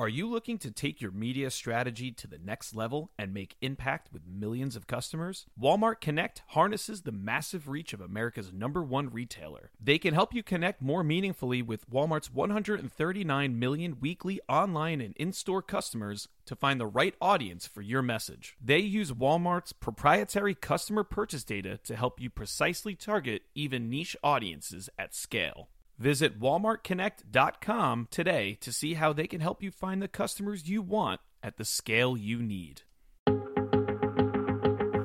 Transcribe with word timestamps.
Are 0.00 0.08
you 0.08 0.30
looking 0.30 0.58
to 0.58 0.70
take 0.70 1.00
your 1.00 1.10
media 1.10 1.50
strategy 1.50 2.12
to 2.12 2.28
the 2.28 2.38
next 2.38 2.72
level 2.72 3.10
and 3.18 3.34
make 3.34 3.56
impact 3.60 4.12
with 4.12 4.22
millions 4.28 4.76
of 4.76 4.86
customers? 4.86 5.46
Walmart 5.60 6.00
Connect 6.00 6.40
harnesses 6.50 7.02
the 7.02 7.10
massive 7.10 7.66
reach 7.66 7.92
of 7.92 8.00
America's 8.00 8.52
number 8.52 8.80
one 8.80 9.10
retailer. 9.10 9.72
They 9.82 9.98
can 9.98 10.14
help 10.14 10.32
you 10.32 10.44
connect 10.44 10.80
more 10.80 11.02
meaningfully 11.02 11.62
with 11.62 11.90
Walmart's 11.90 12.32
139 12.32 13.58
million 13.58 13.96
weekly 14.00 14.40
online 14.48 15.00
and 15.00 15.16
in 15.16 15.32
store 15.32 15.62
customers 15.62 16.28
to 16.46 16.54
find 16.54 16.78
the 16.78 16.86
right 16.86 17.16
audience 17.20 17.66
for 17.66 17.82
your 17.82 18.00
message. 18.00 18.56
They 18.64 18.78
use 18.78 19.10
Walmart's 19.10 19.72
proprietary 19.72 20.54
customer 20.54 21.02
purchase 21.02 21.42
data 21.42 21.76
to 21.76 21.96
help 21.96 22.20
you 22.20 22.30
precisely 22.30 22.94
target 22.94 23.42
even 23.56 23.90
niche 23.90 24.16
audiences 24.22 24.88
at 24.96 25.12
scale. 25.12 25.70
Visit 25.98 26.38
walmartconnect.com 26.38 28.08
today 28.10 28.56
to 28.60 28.72
see 28.72 28.94
how 28.94 29.12
they 29.12 29.26
can 29.26 29.40
help 29.40 29.62
you 29.62 29.72
find 29.72 30.00
the 30.00 30.06
customers 30.06 30.68
you 30.68 30.80
want 30.80 31.20
at 31.42 31.56
the 31.56 31.64
scale 31.64 32.16
you 32.16 32.40
need. 32.40 32.82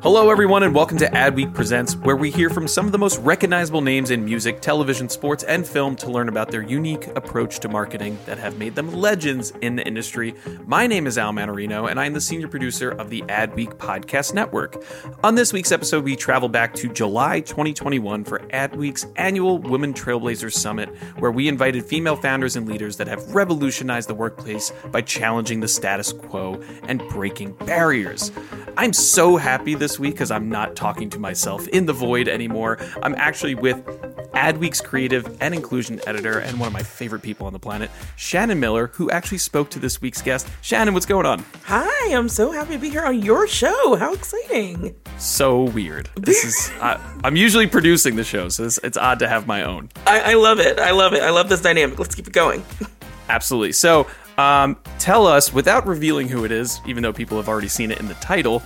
Hello, 0.03 0.29
everyone, 0.29 0.63
and 0.63 0.75
welcome 0.75 0.97
to 0.97 1.09
Adweek 1.11 1.53
Presents, 1.53 1.95
where 1.95 2.17
we 2.17 2.29
hear 2.29 2.49
from 2.49 2.67
some 2.67 2.85
of 2.85 2.91
the 2.91 2.97
most 2.97 3.17
recognizable 3.19 3.79
names 3.79 4.11
in 4.11 4.25
music, 4.25 4.59
television, 4.59 5.07
sports, 5.07 5.43
and 5.45 5.65
film 5.65 5.95
to 5.95 6.11
learn 6.11 6.27
about 6.27 6.51
their 6.51 6.61
unique 6.61 7.07
approach 7.15 7.61
to 7.61 7.69
marketing 7.69 8.17
that 8.25 8.37
have 8.37 8.57
made 8.57 8.75
them 8.75 8.91
legends 8.91 9.53
in 9.61 9.77
the 9.77 9.87
industry. 9.87 10.35
My 10.65 10.87
name 10.87 11.07
is 11.07 11.17
Al 11.17 11.31
Mannarino, 11.31 11.89
and 11.89 12.01
I'm 12.01 12.11
the 12.11 12.19
senior 12.19 12.49
producer 12.49 12.89
of 12.89 13.09
the 13.09 13.21
Adweek 13.29 13.75
Podcast 13.75 14.33
Network. 14.33 14.83
On 15.23 15.35
this 15.35 15.53
week's 15.53 15.71
episode, 15.71 16.03
we 16.03 16.17
travel 16.17 16.49
back 16.49 16.73
to 16.73 16.89
July 16.91 17.39
2021 17.39 18.25
for 18.25 18.39
Adweek's 18.49 19.05
annual 19.15 19.57
Women 19.59 19.93
Trailblazers 19.93 20.51
Summit, 20.51 20.89
where 21.19 21.31
we 21.31 21.47
invited 21.47 21.85
female 21.85 22.17
founders 22.17 22.57
and 22.57 22.67
leaders 22.67 22.97
that 22.97 23.07
have 23.07 23.33
revolutionized 23.33 24.09
the 24.09 24.15
workplace 24.15 24.73
by 24.91 25.01
challenging 25.01 25.61
the 25.61 25.67
status 25.69 26.11
quo 26.11 26.61
and 26.89 26.99
breaking 27.07 27.53
barriers. 27.65 28.33
I'm 28.75 28.91
so 28.91 29.37
happy 29.37 29.75
this 29.75 29.92
week 29.99 30.13
because 30.13 30.31
I'm 30.31 30.49
not 30.49 30.75
talking 30.75 31.09
to 31.11 31.19
myself 31.19 31.67
in 31.69 31.85
the 31.85 31.93
void 31.93 32.27
anymore. 32.27 32.77
I'm 33.01 33.15
actually 33.15 33.55
with 33.55 33.85
Adweek's 34.33 34.81
creative 34.81 35.37
and 35.41 35.53
inclusion 35.53 35.99
editor 36.07 36.39
and 36.39 36.59
one 36.59 36.67
of 36.67 36.73
my 36.73 36.83
favorite 36.83 37.21
people 37.21 37.47
on 37.47 37.53
the 37.53 37.59
planet, 37.59 37.91
Shannon 38.15 38.59
Miller, 38.59 38.87
who 38.93 39.09
actually 39.11 39.37
spoke 39.37 39.69
to 39.71 39.79
this 39.79 40.01
week's 40.01 40.21
guest. 40.21 40.47
Shannon, 40.61 40.93
what's 40.93 41.05
going 41.05 41.25
on? 41.25 41.45
Hi, 41.65 42.13
I'm 42.13 42.29
so 42.29 42.51
happy 42.51 42.73
to 42.73 42.79
be 42.79 42.89
here 42.89 43.03
on 43.03 43.21
your 43.21 43.47
show. 43.47 43.95
How 43.95 44.13
exciting! 44.13 44.95
So 45.17 45.63
weird. 45.63 46.09
This 46.15 46.43
is 46.43 46.71
I, 46.81 46.99
I'm 47.23 47.35
usually 47.35 47.67
producing 47.67 48.15
the 48.15 48.23
show, 48.23 48.49
so 48.49 48.65
it's, 48.65 48.79
it's 48.83 48.97
odd 48.97 49.19
to 49.19 49.27
have 49.27 49.47
my 49.47 49.63
own. 49.63 49.89
I, 50.07 50.31
I 50.31 50.33
love 50.33 50.59
it. 50.59 50.79
I 50.79 50.91
love 50.91 51.13
it. 51.13 51.21
I 51.21 51.29
love 51.29 51.49
this 51.49 51.61
dynamic. 51.61 51.99
Let's 51.99 52.15
keep 52.15 52.27
it 52.27 52.33
going. 52.33 52.63
Absolutely. 53.29 53.71
So, 53.71 54.07
um, 54.37 54.77
tell 54.99 55.27
us, 55.27 55.53
without 55.53 55.85
revealing 55.85 56.27
who 56.27 56.43
it 56.43 56.51
is, 56.51 56.81
even 56.85 57.03
though 57.03 57.13
people 57.13 57.37
have 57.37 57.47
already 57.47 57.67
seen 57.67 57.91
it 57.91 57.99
in 57.99 58.07
the 58.07 58.15
title, 58.15 58.63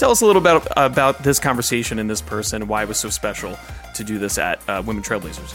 tell 0.00 0.10
us 0.10 0.22
a 0.22 0.26
little 0.26 0.40
bit 0.40 0.56
about, 0.56 0.72
about 0.76 1.22
this 1.22 1.38
conversation 1.38 1.98
and 1.98 2.08
this 2.08 2.22
person, 2.22 2.66
why 2.66 2.82
it 2.82 2.88
was 2.88 2.96
so 2.96 3.10
special 3.10 3.58
to 3.94 4.02
do 4.02 4.18
this 4.18 4.38
at 4.38 4.58
uh, 4.66 4.82
Women 4.84 5.02
Trailblazers. 5.02 5.54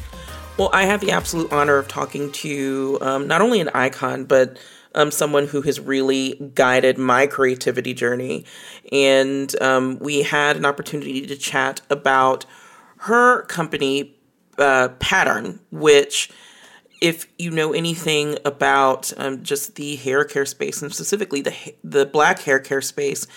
Well, 0.57 0.69
I 0.71 0.85
have 0.85 1.01
the 1.01 1.11
absolute 1.11 1.51
honor 1.51 1.77
of 1.77 1.87
talking 1.87 2.31
to 2.31 2.99
um, 3.01 3.27
not 3.27 3.41
only 3.41 3.59
an 3.59 3.69
icon, 3.73 4.25
but 4.25 4.57
um, 4.93 5.09
someone 5.09 5.47
who 5.47 5.63
has 5.63 5.79
really 5.79 6.51
guided 6.53 6.99
my 6.99 7.25
creativity 7.25 7.95
journey. 7.95 8.45
And 8.91 9.59
um, 9.61 9.97
we 9.99 10.21
had 10.21 10.55
an 10.57 10.65
opportunity 10.65 11.25
to 11.25 11.35
chat 11.35 11.81
about 11.89 12.45
her 12.97 13.41
company, 13.47 14.15
uh, 14.59 14.89
Pattern, 14.99 15.59
which 15.71 16.29
if 17.01 17.27
you 17.37 17.49
know 17.49 17.73
anything 17.73 18.37
about 18.45 19.11
um, 19.17 19.43
just 19.43 19.75
the 19.75 19.95
hair 19.97 20.23
care 20.23 20.45
space 20.45 20.81
and 20.81 20.93
specifically 20.93 21.41
the 21.41 21.53
the 21.83 22.05
black 22.05 22.39
hair 22.39 22.59
care 22.59 22.81
space, 22.81 23.27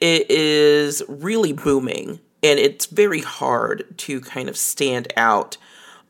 it 0.00 0.30
is 0.30 1.02
really 1.08 1.52
booming 1.52 2.20
and 2.42 2.58
it's 2.58 2.86
very 2.86 3.20
hard 3.20 3.96
to 3.98 4.20
kind 4.20 4.48
of 4.48 4.56
stand 4.56 5.12
out 5.16 5.56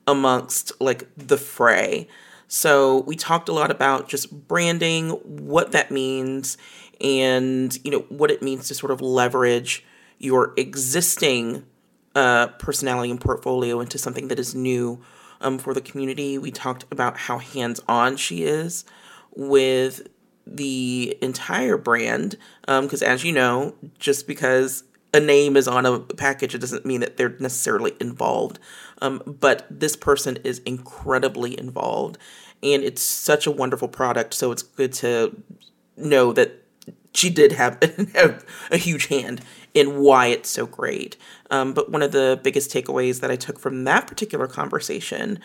amongst 0.07 0.73
like 0.81 1.09
the 1.17 1.37
fray. 1.37 2.09
So 2.49 3.01
we 3.01 3.17
talked 3.17 3.49
a 3.49 3.53
lot 3.53 3.71
about 3.71 4.09
just 4.09 4.47
branding, 4.47 5.11
what 5.11 5.73
that 5.73 5.91
means, 5.91 6.57
and 7.01 7.77
you 7.85 7.91
know 7.91 8.07
what 8.09 8.31
it 8.31 8.43
means 8.43 8.69
to 8.69 8.75
sort 8.75 8.93
of 8.93 9.01
leverage 9.01 9.85
your 10.19 10.55
existing 10.57 11.65
uh, 12.15 12.49
personality 12.59 13.11
and 13.11 13.21
portfolio 13.21 13.81
into 13.81 13.99
something 13.99 14.29
that 14.29 14.39
is 14.39 14.55
new 14.55 15.03
um, 15.41 15.59
for 15.59 15.75
the 15.75 15.81
community. 15.81 16.39
We 16.39 16.51
talked 16.51 16.85
about 16.91 17.19
how 17.19 17.39
hands 17.39 17.81
on 17.89 18.17
she 18.17 18.45
is 18.45 18.85
with 19.35 20.09
the 20.47 21.17
entire 21.21 21.77
brand. 21.77 22.37
Because 22.67 23.03
um, 23.03 23.09
as 23.09 23.25
you 23.25 23.33
know, 23.33 23.75
just 23.99 24.27
because 24.27 24.85
a 25.13 25.21
name 25.21 25.57
is 25.57 25.67
on 25.67 25.87
a 25.87 26.01
package, 26.01 26.55
it 26.55 26.59
doesn't 26.59 26.87
mean 26.87 27.01
that 27.01 27.17
they're 27.17 27.37
necessarily 27.41 27.95
involved. 28.01 28.59
Um, 29.03 29.23
but 29.27 29.67
this 29.71 29.97
person 29.97 30.39
is 30.45 30.61
incredibly 30.61 31.59
involved, 31.59 32.19
and 32.63 32.83
it's 32.83 33.03
such 33.03 33.47
a 33.47 33.51
wonderful 33.51 33.89
product. 33.89 34.35
So 34.35 34.53
it's 34.53 34.63
good 34.63 34.93
to 34.95 35.43
know 35.97 36.33
that 36.33 36.63
she 37.13 37.31
did 37.31 37.53
have, 37.53 37.79
have 38.15 38.45
a 38.71 38.77
huge 38.77 39.07
hand 39.07 39.41
in 39.75 39.99
why 39.99 40.29
it's 40.29 40.51
so 40.51 40.67
great. 40.67 41.17
Um, 41.51 41.73
but 41.73 41.91
one 41.91 42.03
of 42.03 42.13
the 42.13 42.41
biggest 42.43 42.71
takeaways 42.71 43.21
that 43.21 43.31
I 43.31 43.37
took 43.37 43.59
from 43.59 43.85
that 43.85 44.07
particular 44.07 44.47
conversation 44.47 45.39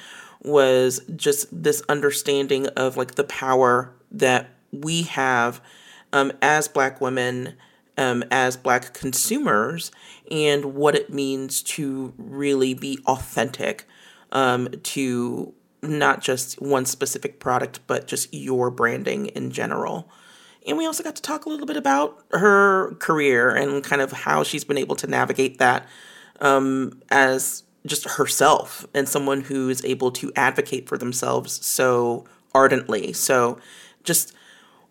was 0.43 1.01
just 1.15 1.47
this 1.51 1.83
understanding 1.87 2.67
of 2.69 2.97
like 2.97 3.15
the 3.15 3.23
power 3.23 3.93
that 4.11 4.49
we 4.71 5.03
have 5.03 5.61
um, 6.13 6.31
as 6.41 6.67
Black 6.67 7.01
women, 7.01 7.55
um, 7.97 8.23
as 8.31 8.57
Black 8.57 8.93
consumers, 8.93 9.91
and 10.29 10.75
what 10.75 10.95
it 10.95 11.11
means 11.11 11.61
to 11.63 12.13
really 12.17 12.73
be 12.73 12.99
authentic 13.05 13.85
um, 14.31 14.69
to 14.83 15.53
not 15.81 16.21
just 16.21 16.61
one 16.61 16.85
specific 16.85 17.39
product, 17.39 17.79
but 17.87 18.07
just 18.07 18.33
your 18.33 18.69
branding 18.69 19.27
in 19.27 19.51
general. 19.51 20.09
And 20.67 20.77
we 20.77 20.85
also 20.85 21.03
got 21.03 21.15
to 21.15 21.21
talk 21.21 21.45
a 21.45 21.49
little 21.49 21.65
bit 21.65 21.77
about 21.77 22.23
her 22.31 22.93
career 22.95 23.49
and 23.49 23.83
kind 23.83 24.01
of 24.01 24.11
how 24.11 24.43
she's 24.43 24.63
been 24.63 24.77
able 24.77 24.95
to 24.97 25.07
navigate 25.07 25.57
that 25.57 25.87
um, 26.39 27.01
as 27.09 27.63
just 27.85 28.07
herself 28.07 28.85
and 28.93 29.09
someone 29.09 29.41
who 29.41 29.69
is 29.69 29.83
able 29.83 30.11
to 30.11 30.31
advocate 30.35 30.87
for 30.87 30.97
themselves 30.97 31.65
so 31.65 32.25
ardently. 32.53 33.11
So, 33.13 33.59
just 34.03 34.33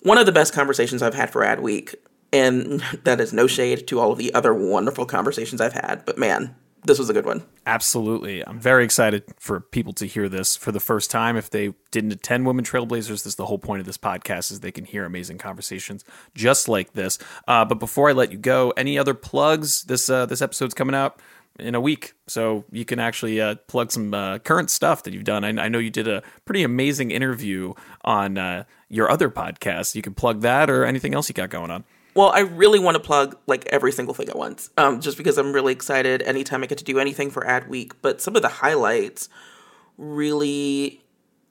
one 0.02 0.19
of 0.19 0.26
the 0.26 0.32
best 0.32 0.52
conversations 0.52 1.02
I've 1.02 1.14
had 1.14 1.31
for 1.31 1.43
Adweek. 1.43 1.94
And 2.32 2.81
that 3.05 3.20
is 3.20 3.32
no 3.32 3.47
shade 3.47 3.87
to 3.88 4.00
all 4.00 4.12
of 4.12 4.19
the 4.19 4.32
other 4.35 4.55
wonderful 4.55 5.06
conversations 5.06 5.61
I've 5.61 5.73
had. 5.73 6.05
But 6.05 6.19
man, 6.19 6.55
this 6.85 6.99
was 6.99 7.11
a 7.11 7.12
good 7.12 7.26
one. 7.26 7.44
Absolutely. 7.67 8.47
I'm 8.47 8.58
very 8.58 8.85
excited 8.85 9.25
for 9.38 9.61
people 9.61 9.93
to 9.94 10.06
hear 10.06 10.29
this 10.29 10.56
for 10.56 10.73
the 10.73 10.81
first 10.81 11.11
time. 11.11 11.37
If 11.37 11.50
they 11.50 11.75
didn't 11.91 12.12
attend 12.12 12.47
Women 12.47 12.64
Trailblazers, 12.64 13.08
this 13.08 13.26
is 13.26 13.35
the 13.35 13.47
whole 13.47 13.58
point 13.58 13.81
of 13.81 13.87
this 13.87 13.99
podcast 13.99 14.50
is 14.50 14.61
they 14.61 14.73
can 14.73 14.87
hear 14.87 15.05
amazing 15.05 15.38
conversations 15.38 16.05
just 16.35 16.69
like 16.69 16.94
this. 16.94 17.19
Uh, 17.47 17.64
but 17.64 17.79
before 17.79 18.08
I 18.08 18.12
let 18.12 18.32
you 18.32 18.38
go, 18.38 18.70
any 18.76 18.99
other 18.99 19.14
plugs? 19.14 19.85
This 19.85 20.08
uh, 20.08 20.26
this 20.26 20.41
episode's 20.41 20.75
coming 20.75 20.94
out 20.94 21.20
in 21.60 21.74
a 21.74 21.80
week, 21.80 22.14
so 22.26 22.64
you 22.70 22.84
can 22.84 22.98
actually 22.98 23.40
uh, 23.40 23.56
plug 23.66 23.92
some 23.92 24.14
uh, 24.14 24.38
current 24.38 24.70
stuff 24.70 25.02
that 25.04 25.14
you've 25.14 25.24
done. 25.24 25.44
I, 25.44 25.64
I, 25.64 25.68
know 25.68 25.78
you 25.78 25.90
did 25.90 26.08
a 26.08 26.22
pretty 26.44 26.62
amazing 26.62 27.10
interview 27.10 27.74
on 28.04 28.38
uh, 28.38 28.64
your 28.88 29.10
other 29.10 29.30
podcast. 29.30 29.94
You 29.94 30.02
can 30.02 30.14
plug 30.14 30.40
that 30.40 30.70
or 30.70 30.84
anything 30.84 31.14
else 31.14 31.28
you 31.28 31.34
got 31.34 31.50
going 31.50 31.70
on. 31.70 31.84
Well, 32.14 32.30
I 32.30 32.40
really 32.40 32.78
want 32.78 32.96
to 32.96 33.00
plug 33.00 33.36
like 33.46 33.66
every 33.66 33.92
single 33.92 34.14
thing 34.14 34.28
at 34.28 34.36
once, 34.36 34.70
um, 34.76 35.00
just 35.00 35.16
because 35.16 35.38
I'm 35.38 35.52
really 35.52 35.72
excited 35.72 36.22
anytime 36.22 36.62
I 36.62 36.66
get 36.66 36.78
to 36.78 36.84
do 36.84 36.98
anything 36.98 37.30
for 37.30 37.42
Adweek. 37.42 37.92
But 38.02 38.20
some 38.20 38.34
of 38.34 38.42
the 38.42 38.48
highlights 38.48 39.28
really, 39.96 41.04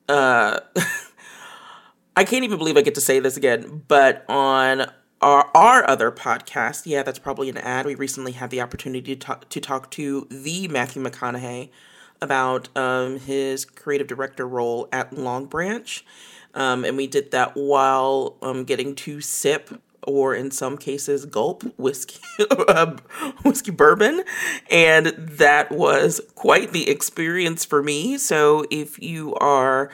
uh, 0.09 0.59
I 2.15 2.25
can't 2.25 2.44
even 2.44 2.57
believe 2.57 2.75
I 2.75 2.81
get 2.81 2.95
to 2.95 3.01
say 3.01 3.19
this 3.19 3.38
again. 3.38 3.83
But 3.88 4.25
on 4.27 4.91
our, 5.21 5.50
our 5.54 5.89
other 5.89 6.12
podcast, 6.12 6.83
yeah, 6.86 7.04
that's 7.04 7.19
probably 7.19 7.50
an 7.50 7.57
ad. 7.57 7.86
We 7.86 7.95
recently 7.95 8.33
had 8.33 8.50
the 8.50 8.62
opportunity 8.62 9.16
to 9.16 9.19
talk 9.19 9.50
to, 9.50 9.60
talk 9.60 9.92
to 9.92 10.27
the 10.30 10.68
Matthew 10.68 11.04
McConaughey 11.04 11.69
about 12.21 12.75
um, 12.77 13.19
his 13.19 13.66
creative 13.66 14.07
director 14.07 14.48
role 14.48 14.88
at 14.92 15.12
Longbranch. 15.12 16.04
Um, 16.54 16.83
and 16.83 16.98
we 16.98 17.07
did 17.07 17.31
that 17.31 17.51
while 17.56 18.38
um, 18.42 18.63
getting 18.63 18.95
to 18.95 19.21
sip 19.21 19.81
or 20.04 20.33
in 20.33 20.50
some 20.50 20.77
cases 20.77 21.25
gulp 21.25 21.63
whiskey 21.77 22.19
uh, 22.68 22.95
whiskey 23.44 23.69
bourbon 23.69 24.24
and 24.72 25.07
that 25.18 25.69
was 25.72 26.22
quite 26.36 26.72
the 26.72 26.89
experience 26.89 27.65
for 27.65 27.83
me 27.83 28.18
so 28.18 28.65
if 28.72 28.98
you 29.00 29.36
are 29.36 29.92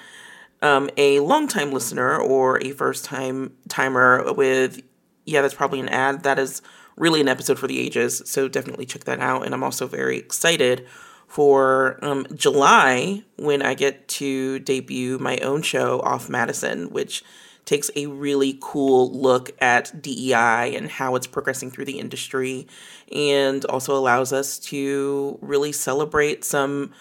um, 0.62 0.92
a 0.95 1.19
longtime 1.21 1.71
listener 1.71 2.18
or 2.18 2.63
a 2.63 2.69
first 2.71 3.04
time 3.04 3.51
timer 3.68 4.31
with 4.33 4.81
yeah 5.25 5.42
that's 5.42 5.54
probably 5.54 5.80
an 5.80 5.89
ad 5.89 6.24
that 6.24 6.39
is 6.39 6.62
really 6.95 7.22
an 7.22 7.27
episode 7.27 7.60
for 7.60 7.68
the 7.68 7.80
ages 7.80 8.22
so 8.25 8.48
definitely 8.48 8.86
check 8.86 9.04
that 9.04 9.19
out 9.19 9.45
and 9.45 9.54
i'm 9.54 9.63
also 9.63 9.88
very 9.88 10.18
excited 10.18 10.86
for 11.27 12.00
um, 12.01 12.25
july 12.33 13.24
when 13.38 13.62
i 13.62 13.74
get 13.74 14.07
to 14.07 14.60
debut 14.60 15.18
my 15.19 15.38
own 15.38 15.62
show 15.62 16.00
off 16.01 16.30
madison 16.30 16.89
which 16.92 17.24
takes 17.66 17.89
a 17.95 18.06
really 18.06 18.57
cool 18.62 19.12
look 19.12 19.51
at 19.60 20.01
DEI 20.01 20.75
and 20.75 20.89
how 20.89 21.16
it's 21.16 21.28
progressing 21.28 21.71
through 21.71 21.86
the 21.86 22.00
industry, 22.00 22.68
and 23.12 23.66
also 23.66 23.95
allows 23.95 24.31
us 24.31 24.60
to 24.60 25.38
really 25.42 25.71
celebrate 25.71 26.45
some 26.45 26.94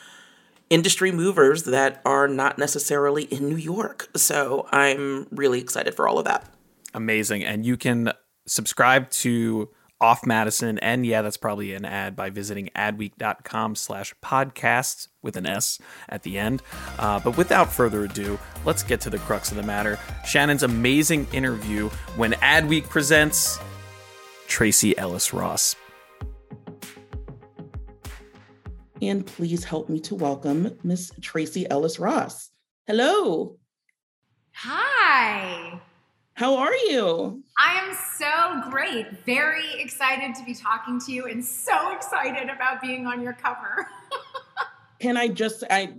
industry 0.71 1.13
movers 1.13 1.65
that 1.65 2.01
are 2.05 2.27
not 2.27 2.59
necessarily 2.59 3.25
in 3.25 3.49
New 3.49 3.57
York. 3.57 4.09
So 4.17 4.67
I'm 4.73 5.27
really 5.31 5.61
excited 5.61 5.95
for 5.95 6.09
all 6.09 6.19
of 6.19 6.25
that. 6.25 6.49
Amazing. 6.95 7.45
And 7.45 7.67
you 7.67 7.77
can 7.77 8.13
subscribe 8.47 9.11
to 9.11 9.69
off 10.01 10.27
Madison. 10.27 10.79
And 10.81 11.07
yeah, 11.07 11.23
that's 11.23 11.37
probably 11.37 11.73
an 11.73 11.85
ad 11.85 12.15
by 12.15 12.31
visiting 12.31 12.69
adweek.com 12.77 13.75
slash 13.75 14.15
podcasts 14.23 15.09
with 15.23 15.37
an 15.37 15.47
S 15.47 15.79
at 16.09 16.23
the 16.23 16.39
end. 16.39 16.63
Uh, 16.99 17.21
but 17.21 17.37
without 17.37 17.73
further 17.73 18.05
ado, 18.05 18.39
let's 18.65 18.83
get 18.83 19.01
to 19.03 19.11
the 19.11 19.19
crux 19.19 19.51
of 19.51 19.57
the 19.57 19.63
matter. 19.63 19.99
Shannon's 20.27 20.63
amazing 20.63 21.27
interview 21.33 21.89
when 22.17 22.33
Adweek 22.33 22.89
presents 22.89 23.59
Tracee 24.47 24.97
Ellis 24.99 25.33
Ross. 25.33 25.75
And 29.01 29.27
please 29.27 29.65
help 29.65 29.89
me 29.89 30.01
to 30.01 30.15
welcome 30.15 30.79
Miss 30.83 31.13
Tracee 31.21 31.67
Ellis 31.71 31.99
Ross. 31.99 32.51
Hello. 32.87 33.59
Hi. 34.53 35.81
How 36.35 36.57
are 36.57 36.75
you? 36.75 37.45
I 37.59 37.79
am 37.79 37.97
so 38.19 38.71
great. 38.71 39.25
Very 39.25 39.81
excited 39.81 40.35
to 40.35 40.45
be 40.45 40.53
talking 40.53 41.01
to 41.07 41.13
you 41.13 41.27
and 41.27 41.45
so 41.45 41.93
excited 41.93 42.51
about 42.51 42.83
being 42.83 43.07
on 43.07 43.23
your 43.23 43.35
cover. 43.35 43.87
Can 45.01 45.17
I 45.17 45.29
just 45.29 45.63
I 45.71 45.95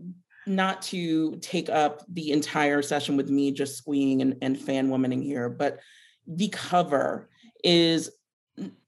not 0.45 0.81
to 0.83 1.37
take 1.37 1.69
up 1.69 2.03
the 2.09 2.31
entire 2.31 2.81
session 2.81 3.15
with 3.15 3.29
me 3.29 3.51
just 3.51 3.77
squeeing 3.77 4.21
and, 4.21 4.35
and 4.41 4.59
fan 4.59 4.89
womaning 4.89 5.23
here, 5.23 5.47
but 5.47 5.79
the 6.27 6.49
cover 6.49 7.29
is 7.63 8.11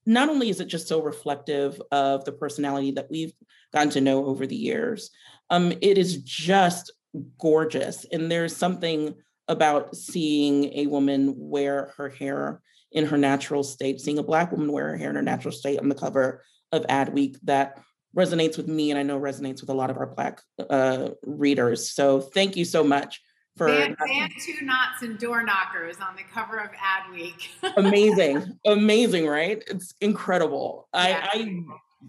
not 0.06 0.28
only 0.28 0.50
is 0.50 0.60
it 0.60 0.68
just 0.68 0.88
so 0.90 1.02
reflective 1.02 1.82
of 1.92 2.26
the 2.26 2.32
personality 2.34 2.92
that 2.92 3.10
we've 3.10 3.34
gotten 3.74 3.90
to 3.92 4.02
know 4.02 4.26
over 4.26 4.46
the 4.46 4.56
years, 4.56 5.12
um, 5.50 5.72
it 5.82 5.98
is 5.98 6.18
just 6.24 6.92
gorgeous. 7.40 8.06
And 8.12 8.30
there's 8.30 8.56
something 8.56 9.16
about 9.48 9.96
seeing 9.96 10.66
a 10.74 10.88
woman 10.88 11.34
wear 11.38 11.94
her 11.98 12.10
hair 12.10 12.62
in 12.92 13.06
her 13.06 13.18
natural 13.18 13.64
state, 13.64 14.00
seeing 14.00 14.18
a 14.18 14.24
Black 14.24 14.52
woman 14.52 14.72
wear 14.72 14.90
her 14.90 14.98
hair 14.98 15.10
in 15.10 15.16
her 15.16 15.22
natural 15.22 15.52
state 15.52 15.80
on 15.80 15.90
the 15.90 15.96
cover 15.96 16.44
of 16.72 16.86
Adweek 16.88 17.38
that 17.44 17.80
resonates 18.16 18.58
with 18.58 18.68
me 18.68 18.92
and 18.92 19.00
I 19.00 19.04
know 19.04 19.20
resonates 19.20 19.62
with 19.62 19.70
a 19.70 19.74
lot 19.74 19.90
of 19.90 19.98
our 19.98 20.08
Black 20.08 20.42
uh, 20.70 21.10
readers. 21.24 21.92
So 21.92 22.22
thank 22.22 22.56
you 22.56 22.66
so 22.66 22.84
much 22.84 23.22
for 23.58 23.68
band 23.68 23.98
two 24.46 24.66
knots 24.66 25.02
and 25.02 25.18
door 25.18 25.44
knockers 25.44 25.98
on 25.98 26.16
the 26.16 26.24
cover 26.34 26.58
of 26.58 26.70
Adweek. 26.72 27.48
amazing, 27.76 28.60
amazing, 28.66 29.28
right? 29.28 29.64
It's 29.68 29.94
incredible. 30.00 30.88
Yeah. 30.94 31.28
I, 31.34 31.40
I'm 31.40 31.68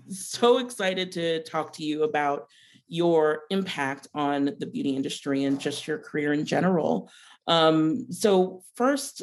so 0.08 0.58
excited 0.58 1.12
to 1.12 1.42
talk 1.44 1.72
to 1.74 1.84
you 1.84 2.04
about 2.04 2.48
your 2.88 3.42
impact 3.50 4.08
on 4.14 4.56
the 4.58 4.66
beauty 4.66 4.96
industry 4.96 5.44
and 5.44 5.60
just 5.60 5.86
your 5.86 5.98
career 5.98 6.32
in 6.32 6.44
general. 6.44 7.10
Um, 7.46 8.10
so, 8.10 8.62
first, 8.74 9.22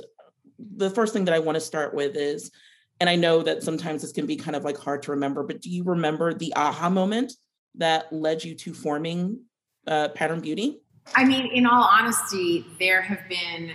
the 0.58 0.90
first 0.90 1.14
thing 1.14 1.26
that 1.26 1.34
I 1.34 1.40
want 1.40 1.56
to 1.56 1.62
start 1.62 1.94
with 1.94 2.16
is, 2.16 2.52
and 3.00 3.10
I 3.10 3.16
know 3.16 3.44
that 3.44 3.64
sometimes 3.64 4.02
this 4.02 4.12
can 4.12 4.26
be 4.26 4.36
kind 4.36 4.56
of 4.56 4.64
like 4.64 4.78
hard 4.78 5.04
to 5.04 5.12
remember, 5.12 5.44
but 5.44 5.62
do 5.62 5.70
you 5.70 5.84
remember 5.84 6.34
the 6.34 6.54
aha 6.56 6.90
moment 6.90 7.34
that 7.76 8.12
led 8.12 8.44
you 8.44 8.56
to 8.56 8.74
forming 8.74 9.42
uh, 9.86 10.10
Pattern 10.10 10.40
Beauty? 10.40 10.80
I 11.14 11.26
mean, 11.26 11.48
in 11.48 11.66
all 11.66 11.84
honesty, 11.84 12.66
there 12.80 13.02
have 13.02 13.28
been 13.30 13.74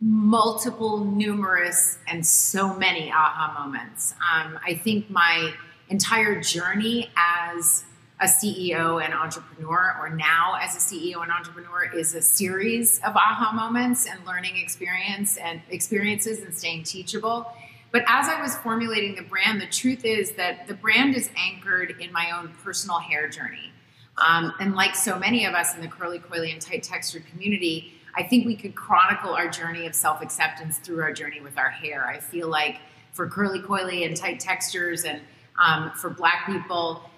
multiple, 0.00 1.04
numerous, 1.04 1.98
and 2.08 2.26
so 2.26 2.74
many 2.74 3.10
aha 3.10 3.54
moments. 3.58 4.12
Um, 4.14 4.58
I 4.64 4.74
think 4.74 5.08
my 5.08 5.52
entire 5.88 6.40
journey 6.40 7.10
as 7.16 7.84
a 8.20 8.26
CEO 8.26 9.04
and 9.04 9.12
entrepreneur, 9.12 9.96
or 10.00 10.10
now 10.10 10.56
as 10.60 10.76
a 10.76 10.78
CEO 10.78 11.22
and 11.22 11.32
entrepreneur, 11.32 11.90
is 11.94 12.14
a 12.14 12.22
series 12.22 12.98
of 12.98 13.16
aha 13.16 13.52
moments 13.52 14.06
and 14.06 14.24
learning 14.24 14.56
experience 14.56 15.36
and 15.36 15.60
experiences 15.70 16.40
and 16.40 16.54
staying 16.54 16.84
teachable. 16.84 17.52
But 17.90 18.02
as 18.06 18.28
I 18.28 18.40
was 18.40 18.56
formulating 18.56 19.14
the 19.14 19.22
brand, 19.22 19.60
the 19.60 19.66
truth 19.66 20.04
is 20.04 20.32
that 20.32 20.66
the 20.66 20.74
brand 20.74 21.14
is 21.16 21.30
anchored 21.36 21.96
in 22.00 22.12
my 22.12 22.30
own 22.36 22.52
personal 22.62 22.98
hair 22.98 23.28
journey. 23.28 23.72
Um, 24.18 24.52
and 24.60 24.74
like 24.74 24.94
so 24.94 25.18
many 25.18 25.44
of 25.44 25.54
us 25.54 25.74
in 25.74 25.80
the 25.80 25.88
curly, 25.88 26.18
coily, 26.20 26.52
and 26.52 26.60
tight 26.60 26.84
textured 26.84 27.26
community, 27.26 27.94
I 28.16 28.22
think 28.22 28.46
we 28.46 28.54
could 28.54 28.74
chronicle 28.74 29.30
our 29.30 29.48
journey 29.48 29.86
of 29.86 29.94
self 29.94 30.22
acceptance 30.22 30.78
through 30.78 31.02
our 31.02 31.12
journey 31.12 31.40
with 31.40 31.58
our 31.58 31.70
hair. 31.70 32.06
I 32.06 32.20
feel 32.20 32.48
like 32.48 32.78
for 33.12 33.28
curly, 33.28 33.60
coily, 33.60 34.06
and 34.06 34.16
tight 34.16 34.40
textures, 34.40 35.04
and 35.04 35.20
um, 35.64 35.90
for 35.92 36.10
Black 36.10 36.46
people, 36.46 37.08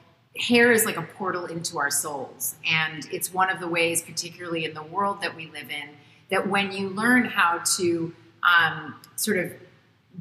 hair 0.41 0.73
is 0.73 0.85
like 0.85 0.97
a 0.97 1.03
portal 1.03 1.47
into 1.47 1.79
our 1.79 1.91
souls. 1.91 2.57
And 2.69 3.07
it's 3.13 3.33
one 3.33 3.51
of 3.51 3.61
the 3.61 3.69
ways, 3.69 4.03
particularly 4.03 4.65
in 4.65 4.75
the 4.75 4.83
world 4.83 5.23
that 5.23 5.35
we 5.35 5.47
live 5.51 5.71
in, 5.71 5.91
that 6.31 6.49
when 6.49 6.73
you 6.73 6.89
learn 6.89 7.25
how 7.25 7.63
to 7.77 8.15
um, 8.43 8.95
sort 9.17 9.39
of 9.39 9.53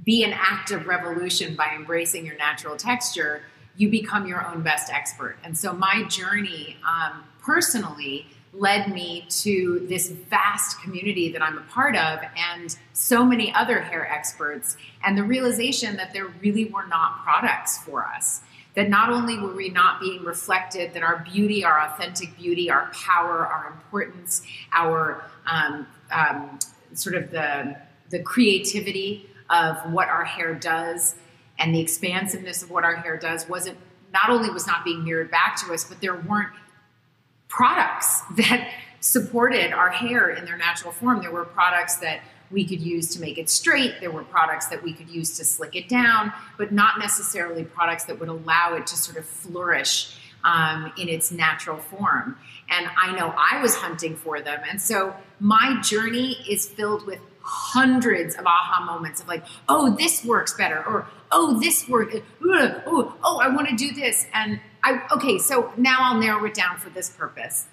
be 0.03 0.23
an 0.23 0.33
act 0.33 0.71
of 0.71 0.87
revolution 0.87 1.55
by 1.55 1.73
embracing 1.75 2.25
your 2.25 2.37
natural 2.37 2.75
texture, 2.75 3.43
you 3.77 3.89
become 3.89 4.27
your 4.27 4.45
own 4.47 4.61
best 4.61 4.91
expert. 4.91 5.37
And 5.43 5.57
so 5.57 5.73
my 5.73 6.03
journey 6.03 6.77
um, 6.87 7.23
personally 7.41 8.27
led 8.53 8.93
me 8.93 9.25
to 9.29 9.85
this 9.89 10.09
vast 10.09 10.81
community 10.81 11.31
that 11.31 11.41
I'm 11.41 11.57
a 11.57 11.61
part 11.63 11.95
of 11.95 12.19
and 12.37 12.75
so 12.93 13.25
many 13.25 13.53
other 13.53 13.81
hair 13.81 14.09
experts, 14.09 14.77
and 15.03 15.17
the 15.17 15.23
realization 15.23 15.97
that 15.97 16.13
there 16.13 16.27
really 16.41 16.65
were 16.65 16.85
not 16.87 17.21
products 17.23 17.77
for 17.79 18.05
us 18.05 18.41
that 18.75 18.89
not 18.89 19.09
only 19.09 19.39
were 19.39 19.53
we 19.53 19.69
not 19.69 19.99
being 19.99 20.23
reflected, 20.23 20.93
that 20.93 21.03
our 21.03 21.25
beauty, 21.31 21.63
our 21.63 21.79
authentic 21.79 22.35
beauty, 22.37 22.69
our 22.69 22.91
power, 22.93 23.47
our 23.47 23.67
importance, 23.67 24.41
our 24.73 25.23
um, 25.45 25.87
um, 26.11 26.59
sort 26.93 27.15
of 27.15 27.31
the, 27.31 27.75
the 28.09 28.19
creativity 28.19 29.29
of 29.49 29.77
what 29.91 30.09
our 30.09 30.25
hair 30.25 30.53
does 30.53 31.15
and 31.57 31.73
the 31.73 31.79
expansiveness 31.79 32.61
of 32.61 32.69
what 32.69 32.83
our 32.83 32.95
hair 32.95 33.17
does 33.17 33.47
wasn't 33.47 33.77
not 34.11 34.29
only 34.29 34.49
was 34.49 34.67
not 34.67 34.83
being 34.83 35.03
mirrored 35.03 35.31
back 35.31 35.57
to 35.65 35.73
us, 35.73 35.83
but 35.83 36.01
there 36.01 36.15
weren't 36.15 36.51
products 37.47 38.21
that 38.37 38.71
supported 38.99 39.71
our 39.71 39.89
hair 39.89 40.29
in 40.29 40.45
their 40.45 40.57
natural 40.57 40.91
form. 40.91 41.21
There 41.21 41.31
were 41.31 41.45
products 41.45 41.97
that 41.97 42.21
we 42.51 42.65
could 42.65 42.81
use 42.81 43.13
to 43.15 43.21
make 43.21 43.37
it 43.37 43.49
straight. 43.49 43.95
There 43.99 44.11
were 44.11 44.23
products 44.23 44.67
that 44.67 44.83
we 44.83 44.93
could 44.93 45.09
use 45.09 45.37
to 45.37 45.45
slick 45.45 45.75
it 45.75 45.89
down, 45.89 46.31
but 46.57 46.71
not 46.71 46.99
necessarily 46.99 47.63
products 47.63 48.05
that 48.05 48.19
would 48.19 48.29
allow 48.29 48.75
it 48.75 48.87
to 48.87 48.97
sort 48.97 49.17
of 49.17 49.25
flourish 49.25 50.17
um, 50.43 50.93
in 50.97 51.09
its 51.09 51.31
natural 51.31 51.77
form. 51.77 52.37
And 52.69 52.87
I 52.97 53.15
know 53.17 53.33
I 53.37 53.61
was 53.61 53.75
hunting 53.75 54.15
for 54.15 54.41
them. 54.41 54.61
And 54.69 54.81
so 54.81 55.15
my 55.39 55.79
journey 55.81 56.37
is 56.47 56.67
filled 56.67 57.05
with 57.05 57.19
hundreds 57.41 58.35
of 58.35 58.45
aha 58.45 58.83
moments 58.85 59.21
of 59.21 59.27
like, 59.27 59.43
oh, 59.69 59.95
this 59.95 60.25
works 60.25 60.53
better, 60.53 60.83
or 60.85 61.07
oh, 61.31 61.59
this 61.59 61.87
works, 61.87 62.15
oh, 62.43 63.15
oh, 63.23 63.39
I 63.39 63.49
want 63.49 63.69
to 63.69 63.75
do 63.75 63.93
this. 63.93 64.25
And 64.33 64.59
I 64.83 65.01
okay, 65.11 65.37
so 65.37 65.71
now 65.77 65.97
I'll 65.99 66.19
narrow 66.19 66.43
it 66.45 66.53
down 66.53 66.77
for 66.77 66.89
this 66.89 67.09
purpose. 67.09 67.67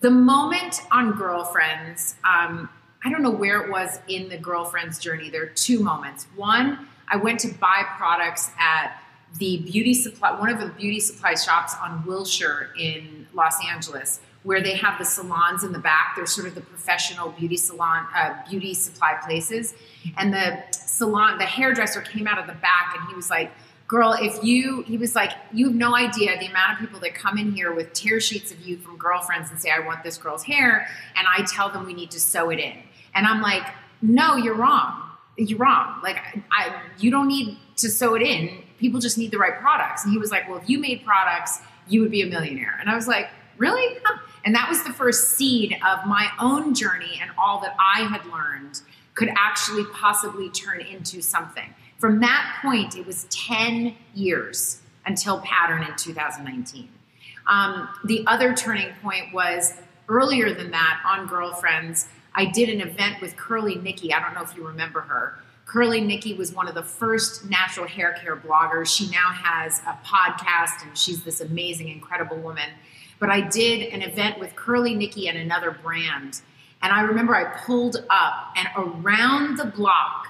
The 0.00 0.10
moment 0.10 0.80
on 0.90 1.12
Girlfriends, 1.12 2.14
um, 2.24 2.70
I 3.02 3.10
don't 3.10 3.22
know 3.22 3.30
where 3.30 3.62
it 3.62 3.70
was 3.70 3.98
in 4.08 4.28
the 4.28 4.36
Girlfriends 4.36 4.98
journey. 4.98 5.30
There 5.30 5.42
are 5.42 5.52
two 5.54 5.80
moments. 5.80 6.26
One, 6.36 6.86
I 7.08 7.16
went 7.16 7.40
to 7.40 7.48
buy 7.48 7.84
products 7.96 8.50
at 8.58 9.00
the 9.38 9.58
beauty 9.58 9.94
supply, 9.94 10.38
one 10.38 10.50
of 10.50 10.60
the 10.60 10.68
beauty 10.68 11.00
supply 11.00 11.34
shops 11.34 11.74
on 11.80 12.04
Wilshire 12.04 12.70
in 12.78 13.26
Los 13.32 13.54
Angeles, 13.64 14.20
where 14.42 14.60
they 14.60 14.74
have 14.74 14.98
the 14.98 15.04
salons 15.04 15.64
in 15.64 15.72
the 15.72 15.78
back. 15.78 16.14
They're 16.16 16.26
sort 16.26 16.46
of 16.46 16.54
the 16.54 16.60
professional 16.60 17.30
beauty 17.30 17.56
salon, 17.56 18.06
uh, 18.14 18.34
beauty 18.48 18.74
supply 18.74 19.18
places. 19.24 19.74
And 20.16 20.32
the 20.32 20.62
salon, 20.72 21.38
the 21.38 21.46
hairdresser 21.46 22.00
came 22.00 22.26
out 22.26 22.38
of 22.38 22.46
the 22.46 22.60
back 22.60 22.96
and 22.98 23.08
he 23.08 23.14
was 23.14 23.30
like, 23.30 23.50
girl, 23.86 24.16
if 24.20 24.42
you, 24.44 24.82
he 24.82 24.96
was 24.96 25.14
like, 25.16 25.32
you 25.52 25.66
have 25.66 25.74
no 25.74 25.96
idea 25.96 26.38
the 26.38 26.46
amount 26.46 26.74
of 26.74 26.78
people 26.78 27.00
that 27.00 27.14
come 27.14 27.36
in 27.38 27.52
here 27.52 27.72
with 27.72 27.92
tear 27.92 28.20
sheets 28.20 28.52
of 28.52 28.60
you 28.60 28.76
from 28.76 28.96
girlfriends 28.96 29.50
and 29.50 29.60
say, 29.60 29.70
I 29.70 29.80
want 29.80 30.04
this 30.04 30.16
girl's 30.16 30.44
hair. 30.44 30.86
And 31.16 31.26
I 31.26 31.44
tell 31.44 31.70
them 31.70 31.86
we 31.86 31.94
need 31.94 32.10
to 32.12 32.20
sew 32.20 32.50
it 32.50 32.60
in. 32.60 32.82
And 33.14 33.26
I'm 33.26 33.40
like, 33.42 33.64
no, 34.02 34.36
you're 34.36 34.56
wrong. 34.56 35.02
You're 35.36 35.58
wrong. 35.58 36.00
Like, 36.02 36.18
I, 36.52 36.80
you 36.98 37.10
don't 37.10 37.28
need 37.28 37.58
to 37.76 37.88
sew 37.88 38.14
it 38.14 38.22
in. 38.22 38.62
People 38.78 39.00
just 39.00 39.18
need 39.18 39.30
the 39.30 39.38
right 39.38 39.58
products. 39.58 40.04
And 40.04 40.12
he 40.12 40.18
was 40.18 40.30
like, 40.30 40.48
well, 40.48 40.58
if 40.58 40.68
you 40.68 40.78
made 40.78 41.04
products, 41.04 41.60
you 41.88 42.00
would 42.00 42.10
be 42.10 42.22
a 42.22 42.26
millionaire. 42.26 42.76
And 42.80 42.88
I 42.88 42.94
was 42.94 43.06
like, 43.08 43.28
really? 43.58 43.98
Huh. 44.04 44.18
And 44.44 44.54
that 44.54 44.68
was 44.68 44.82
the 44.84 44.92
first 44.92 45.36
seed 45.36 45.76
of 45.86 46.06
my 46.06 46.30
own 46.40 46.74
journey 46.74 47.18
and 47.20 47.30
all 47.38 47.60
that 47.60 47.76
I 47.78 48.02
had 48.02 48.24
learned 48.26 48.80
could 49.14 49.28
actually 49.36 49.84
possibly 49.92 50.48
turn 50.50 50.80
into 50.80 51.20
something. 51.20 51.74
From 51.98 52.20
that 52.20 52.58
point, 52.62 52.96
it 52.96 53.06
was 53.06 53.24
10 53.24 53.94
years 54.14 54.80
until 55.04 55.40
Pattern 55.40 55.82
in 55.82 55.94
2019. 55.96 56.88
Um, 57.46 57.88
the 58.04 58.24
other 58.26 58.54
turning 58.54 58.88
point 59.02 59.34
was 59.34 59.74
earlier 60.08 60.54
than 60.54 60.70
that 60.70 61.02
on 61.06 61.26
Girlfriends. 61.26 62.08
I 62.34 62.44
did 62.44 62.68
an 62.68 62.80
event 62.80 63.20
with 63.20 63.36
Curly 63.36 63.76
Nikki. 63.76 64.12
I 64.12 64.20
don't 64.20 64.34
know 64.34 64.42
if 64.42 64.56
you 64.56 64.66
remember 64.66 65.00
her. 65.00 65.38
Curly 65.66 66.00
Nikki 66.00 66.34
was 66.34 66.52
one 66.52 66.66
of 66.66 66.74
the 66.74 66.82
first 66.82 67.48
natural 67.48 67.86
hair 67.86 68.18
care 68.20 68.36
bloggers. 68.36 68.86
She 68.86 69.08
now 69.10 69.30
has 69.30 69.80
a 69.80 69.98
podcast 70.04 70.84
and 70.84 70.98
she's 70.98 71.22
this 71.22 71.40
amazing, 71.40 71.88
incredible 71.88 72.38
woman. 72.38 72.70
But 73.20 73.30
I 73.30 73.40
did 73.40 73.92
an 73.92 74.02
event 74.02 74.40
with 74.40 74.56
Curly 74.56 74.94
Nikki 74.94 75.28
and 75.28 75.38
another 75.38 75.70
brand. 75.70 76.40
And 76.82 76.92
I 76.92 77.02
remember 77.02 77.36
I 77.36 77.44
pulled 77.44 78.04
up, 78.08 78.54
and 78.56 78.68
around 78.76 79.58
the 79.58 79.66
block 79.66 80.28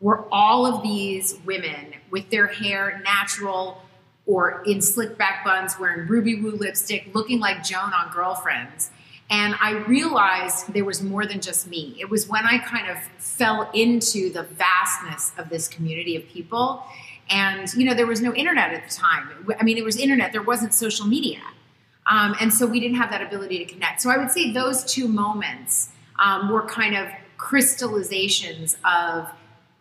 were 0.00 0.26
all 0.30 0.66
of 0.66 0.82
these 0.82 1.38
women 1.46 1.94
with 2.10 2.28
their 2.30 2.46
hair 2.46 3.00
natural 3.02 3.82
or 4.26 4.62
in 4.66 4.82
slick 4.82 5.16
back 5.16 5.44
buns, 5.44 5.78
wearing 5.78 6.06
ruby 6.06 6.40
woo 6.40 6.50
lipstick, 6.50 7.08
looking 7.14 7.40
like 7.40 7.64
Joan 7.64 7.92
on 7.92 8.12
Girlfriends. 8.12 8.90
And 9.28 9.56
I 9.60 9.72
realized 9.88 10.72
there 10.72 10.84
was 10.84 11.02
more 11.02 11.26
than 11.26 11.40
just 11.40 11.66
me. 11.66 11.96
It 11.98 12.08
was 12.08 12.28
when 12.28 12.44
I 12.44 12.58
kind 12.58 12.88
of 12.88 12.96
fell 13.18 13.70
into 13.74 14.30
the 14.32 14.44
vastness 14.44 15.32
of 15.36 15.48
this 15.48 15.66
community 15.66 16.14
of 16.14 16.28
people. 16.28 16.84
And, 17.28 17.72
you 17.74 17.84
know, 17.84 17.94
there 17.94 18.06
was 18.06 18.20
no 18.20 18.32
internet 18.34 18.72
at 18.72 18.88
the 18.88 18.94
time. 18.94 19.28
I 19.58 19.64
mean, 19.64 19.78
it 19.78 19.84
was 19.84 19.96
internet, 19.96 20.32
there 20.32 20.42
wasn't 20.42 20.72
social 20.72 21.06
media. 21.06 21.40
Um, 22.08 22.36
and 22.40 22.54
so 22.54 22.66
we 22.66 22.78
didn't 22.78 22.98
have 22.98 23.10
that 23.10 23.20
ability 23.20 23.58
to 23.58 23.64
connect. 23.64 24.00
So 24.00 24.10
I 24.10 24.16
would 24.16 24.30
say 24.30 24.52
those 24.52 24.84
two 24.84 25.08
moments 25.08 25.90
um, 26.20 26.50
were 26.50 26.62
kind 26.62 26.96
of 26.96 27.08
crystallizations 27.36 28.76
of, 28.84 29.28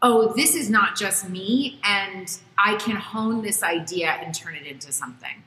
oh, 0.01 0.33
this 0.35 0.55
is 0.55 0.69
not 0.69 0.97
just 0.97 1.29
me, 1.29 1.79
and 1.83 2.35
I 2.57 2.75
can 2.75 2.95
hone 2.95 3.41
this 3.41 3.63
idea 3.63 4.09
and 4.09 4.33
turn 4.33 4.55
it 4.55 4.65
into 4.65 4.91
something. 4.91 5.43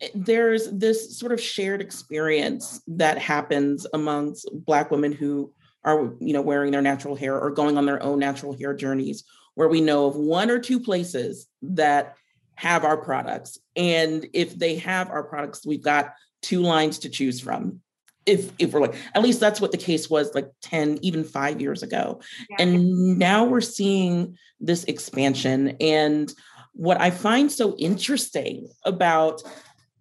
Eh, 0.00 0.08
there's 0.14 0.70
this 0.70 1.18
sort 1.18 1.32
of 1.32 1.40
shared 1.40 1.80
experience 1.80 2.80
that 2.86 3.18
happens 3.18 3.86
amongst 3.92 4.48
Black 4.52 4.90
women 4.90 5.12
who 5.12 5.52
are, 5.84 6.12
you 6.20 6.32
know, 6.32 6.42
wearing 6.42 6.72
their 6.72 6.82
natural 6.82 7.14
hair 7.14 7.38
or 7.38 7.50
going 7.50 7.78
on 7.78 7.86
their 7.86 8.02
own 8.02 8.18
natural 8.18 8.56
hair 8.56 8.74
journeys, 8.74 9.24
where 9.54 9.68
we 9.68 9.80
know 9.80 10.06
of 10.06 10.16
one 10.16 10.50
or 10.50 10.58
two 10.58 10.80
places 10.80 11.46
that 11.62 12.16
have 12.56 12.84
our 12.84 12.96
products. 12.96 13.58
And 13.76 14.26
if 14.32 14.58
they 14.58 14.76
have 14.76 15.10
our 15.10 15.22
products, 15.22 15.64
we've 15.64 15.82
got 15.82 16.14
two 16.42 16.60
lines 16.60 16.98
to 17.00 17.08
choose 17.08 17.40
from. 17.40 17.80
If 18.24 18.50
if 18.58 18.72
we're 18.72 18.80
like, 18.80 18.96
at 19.14 19.22
least 19.22 19.38
that's 19.38 19.60
what 19.60 19.70
the 19.70 19.78
case 19.78 20.10
was 20.10 20.34
like 20.34 20.50
10, 20.62 20.98
even 21.02 21.22
five 21.22 21.60
years 21.60 21.82
ago. 21.84 22.20
Yeah. 22.50 22.56
And 22.60 23.18
now 23.18 23.44
we're 23.44 23.60
seeing 23.60 24.36
this 24.58 24.82
expansion. 24.84 25.76
And 25.80 26.32
what 26.72 27.00
I 27.00 27.10
find 27.10 27.50
so 27.50 27.76
interesting 27.76 28.68
about 28.84 29.42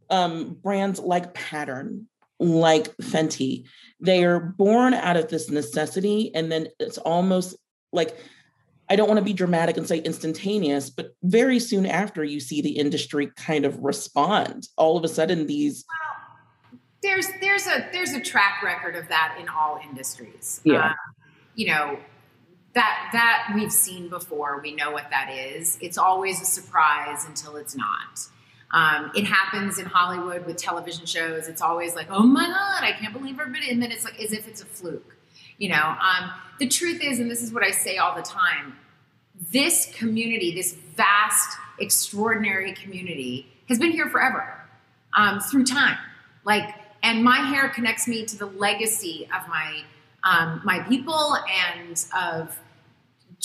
um, 0.10 0.58
brands 0.62 1.00
like 1.00 1.34
Pattern, 1.34 2.08
like 2.40 2.96
Fenty, 2.98 3.66
they 4.00 4.24
are 4.24 4.40
born 4.40 4.94
out 4.94 5.18
of 5.18 5.30
this 5.30 5.50
necessity. 5.50 6.34
And 6.34 6.52
then 6.52 6.68
it's 6.80 6.98
almost 6.98 7.56
like 7.92 8.18
I 8.90 8.96
don't 8.96 9.08
want 9.08 9.18
to 9.18 9.26
be 9.26 9.34
dramatic 9.34 9.78
and 9.78 9.88
say 9.88 9.98
instantaneous, 10.00 10.90
but 10.90 11.16
very 11.24 11.60
soon 11.60 11.86
after 11.86 12.24
you 12.24 12.40
see 12.40 12.62
the 12.62 12.78
industry 12.78 13.32
kind 13.36 13.66
of 13.66 13.80
respond. 13.80 14.68
All 14.78 14.96
of 14.96 15.04
a 15.04 15.08
sudden, 15.08 15.48
these 15.48 15.86
there's 17.02 17.28
there's 17.42 17.68
a 17.68 17.88
there's 17.92 18.14
a 18.14 18.20
track 18.20 18.62
record 18.64 18.96
of 18.96 19.08
that 19.10 19.38
in 19.40 19.50
all 19.50 19.80
industries. 19.88 20.62
Yeah, 20.64 20.90
um, 20.90 20.96
you 21.56 21.68
know 21.68 22.00
that 22.74 23.10
that 23.14 23.54
we've 23.56 23.72
seen 23.72 24.10
before. 24.10 24.60
We 24.62 24.76
know 24.76 24.92
what 24.92 25.10
that 25.10 25.32
is. 25.32 25.78
It's 25.82 25.98
always 25.98 26.42
a 26.42 26.46
surprise 26.46 27.26
until 27.26 27.56
it's 27.56 27.76
not. 27.76 28.28
Um, 28.76 29.10
it 29.16 29.24
happens 29.24 29.80
in 29.80 29.86
Hollywood 29.86 30.46
with 30.46 30.58
television 30.58 31.06
shows. 31.06 31.48
It's 31.48 31.62
always 31.62 31.96
like, 31.96 32.08
oh 32.10 32.24
my 32.24 32.46
god, 32.46 32.84
I 32.84 32.92
can't 32.92 33.14
believe 33.14 33.40
everybody, 33.40 33.72
and 33.72 33.82
then 33.82 33.90
it's 33.90 34.04
like 34.04 34.22
as 34.22 34.34
if 34.34 34.50
it's 34.50 34.62
a 34.62 34.66
fluke. 34.66 35.16
You 35.58 35.70
know, 35.70 35.96
um, 36.02 36.32
the 36.60 36.68
truth 36.68 37.02
is, 37.02 37.20
and 37.20 37.32
this 37.32 37.42
is 37.42 37.54
what 37.54 37.64
I 37.64 37.72
say 37.72 37.96
all 37.98 38.14
the 38.14 38.22
time 38.22 38.76
this 39.52 39.94
community, 39.96 40.54
this 40.54 40.74
vast, 40.74 41.58
extraordinary 41.80 42.74
community, 42.74 43.48
has 43.70 43.80
been 43.80 43.92
here 43.92 44.10
forever 44.10 44.62
um, 45.16 45.40
through 45.40 45.66
time. 45.66 45.98
Like, 46.44 46.76
and 47.02 47.24
my 47.24 47.38
hair 47.38 47.70
connects 47.70 48.08
me 48.08 48.26
to 48.26 48.38
the 48.38 48.46
legacy 48.46 49.28
of 49.34 49.48
my 49.48 49.84
um, 50.24 50.62
my 50.66 50.80
people 50.80 51.38
and 51.48 52.04
of 52.18 52.60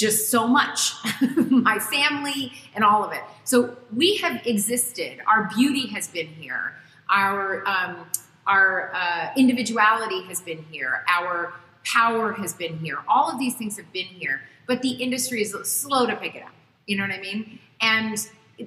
just 0.01 0.31
so 0.31 0.47
much 0.47 0.95
my 1.51 1.79
family 1.79 2.53
and 2.75 2.83
all 2.85 3.05
of 3.05 3.13
it 3.13 3.23
so 3.45 3.77
we 3.95 4.17
have 4.17 4.41
existed 4.47 5.21
our 5.27 5.49
beauty 5.57 5.87
has 5.89 6.09
been 6.09 6.27
here 6.27 6.75
our 7.11 7.67
um, 7.67 8.07
our 8.47 8.93
uh, 8.95 9.31
individuality 9.37 10.23
has 10.25 10.41
been 10.41 10.65
here 10.71 11.05
our 11.09 11.53
power 11.85 12.33
has 12.33 12.55
been 12.55 12.79
here. 12.79 12.99
All 13.09 13.31
of 13.31 13.39
these 13.39 13.55
things 13.55 13.77
have 13.77 13.93
been 13.93 14.07
here, 14.07 14.43
but 14.67 14.83
the 14.83 14.91
industry 14.91 15.43
is 15.43 15.55
slow 15.65 16.07
to 16.07 16.17
pick 16.17 16.35
it 16.35 16.43
up. 16.43 16.53
You 16.87 16.97
know 16.97 17.05
what 17.05 17.13
I 17.13 17.21
mean? 17.21 17.59
And 17.81 18.17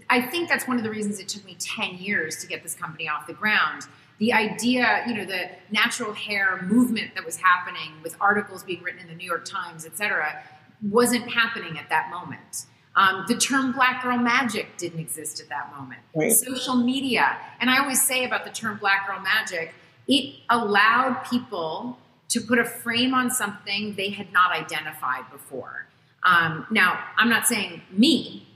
I 0.10 0.22
think 0.22 0.50
that's 0.50 0.68
one 0.68 0.78
of 0.78 0.84
the 0.84 0.90
reasons 0.90 1.20
it 1.20 1.28
took 1.28 1.46
me 1.46 1.56
10 1.60 1.96
years 1.96 2.38
to 2.38 2.48
get 2.48 2.64
this 2.64 2.74
company 2.74 3.08
off 3.08 3.28
the 3.28 3.34
ground. 3.34 3.84
The 4.20 4.34
idea, 4.34 5.04
you 5.08 5.14
know, 5.14 5.26
the 5.26 5.50
natural 5.72 6.14
hair 6.14 6.62
movement 6.64 7.16
that 7.16 7.26
was 7.26 7.38
happening 7.38 7.92
with 8.02 8.16
articles 8.22 8.64
being 8.64 8.82
written 8.82 9.02
in 9.02 9.08
the 9.08 9.16
New 9.16 9.26
York 9.26 9.46
Times, 9.46 9.86
et 9.86 9.98
cetera, 9.98 10.44
wasn't 10.84 11.30
happening 11.30 11.78
at 11.78 11.90
that 11.90 12.10
moment. 12.12 12.66
Um, 12.96 13.26
the 13.28 13.36
term 13.36 13.72
black 13.72 14.04
girl 14.04 14.18
magic 14.18 14.78
didn't 14.78 15.00
exist 15.00 15.40
at 15.40 15.50
that 15.50 15.74
moment. 15.76 16.02
Right. 16.16 16.32
Social 16.32 16.76
media, 16.76 17.38
and 17.60 17.70
I 17.70 17.80
always 17.80 18.06
say 18.06 18.24
about 18.24 18.44
the 18.44 18.52
term 18.52 18.78
black 18.78 19.08
girl 19.08 19.20
magic, 19.20 19.74
it 20.08 20.36
allowed 20.50 21.24
people 21.30 21.98
to 22.30 22.42
put 22.42 22.60
a 22.60 22.66
frame 22.66 23.14
on 23.14 23.32
something 23.32 23.96
they 23.96 24.10
had 24.10 24.32
not 24.32 24.52
identified 24.52 25.30
before. 25.32 25.88
Um, 26.24 26.68
now, 26.72 27.04
I'm 27.18 27.30
not 27.30 27.48
saying 27.48 27.82
me 27.92 28.48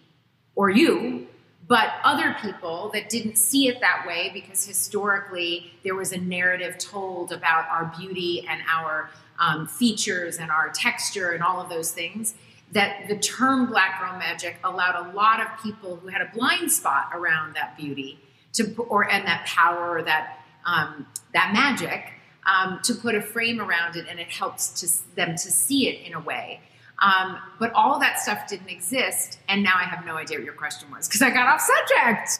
or 0.55 0.69
you, 0.69 1.27
but 1.67 1.93
other 2.03 2.35
people 2.41 2.89
that 2.93 3.09
didn't 3.09 3.37
see 3.37 3.67
it 3.67 3.81
that 3.81 4.05
way 4.07 4.31
because 4.33 4.65
historically 4.65 5.73
there 5.83 5.95
was 5.95 6.11
a 6.11 6.17
narrative 6.17 6.77
told 6.77 7.31
about 7.31 7.67
our 7.69 7.93
beauty 7.97 8.45
and 8.49 8.61
our 8.71 9.09
um, 9.39 9.67
features 9.67 10.37
and 10.37 10.51
our 10.51 10.69
texture 10.69 11.31
and 11.31 11.43
all 11.43 11.61
of 11.61 11.69
those 11.69 11.91
things. 11.91 12.35
That 12.73 13.07
the 13.07 13.17
term 13.17 13.67
black 13.67 14.01
girl 14.01 14.17
magic 14.19 14.57
allowed 14.63 15.07
a 15.07 15.15
lot 15.15 15.39
of 15.39 15.47
people 15.63 15.95
who 15.95 16.09
had 16.09 16.21
a 16.21 16.29
blind 16.33 16.69
spot 16.71 17.11
around 17.13 17.55
that 17.55 17.77
beauty 17.77 18.19
to, 18.53 18.75
or 18.89 19.09
and 19.09 19.25
that 19.25 19.45
power, 19.45 19.97
or 19.97 20.03
that 20.03 20.39
um, 20.65 21.07
that 21.33 21.53
magic, 21.53 22.11
um, 22.45 22.79
to 22.83 22.93
put 22.93 23.15
a 23.15 23.21
frame 23.21 23.61
around 23.61 23.95
it 23.95 24.05
and 24.09 24.19
it 24.19 24.27
helps 24.27 24.81
to 24.81 25.15
them 25.15 25.31
to 25.31 25.51
see 25.51 25.87
it 25.87 26.05
in 26.05 26.13
a 26.13 26.19
way. 26.19 26.59
Um, 26.99 27.37
but 27.59 27.71
all 27.73 27.99
that 27.99 28.19
stuff 28.19 28.47
didn't 28.47 28.69
exist, 28.69 29.39
and 29.47 29.61
now 29.61 29.73
I 29.75 29.83
have 29.83 30.03
no 30.05 30.15
idea 30.15 30.37
what 30.37 30.45
your 30.45 30.55
question 30.55 30.89
was 30.89 31.07
because 31.07 31.21
I 31.21 31.29
got 31.29 31.47
off 31.47 31.61
subject. 31.61 32.39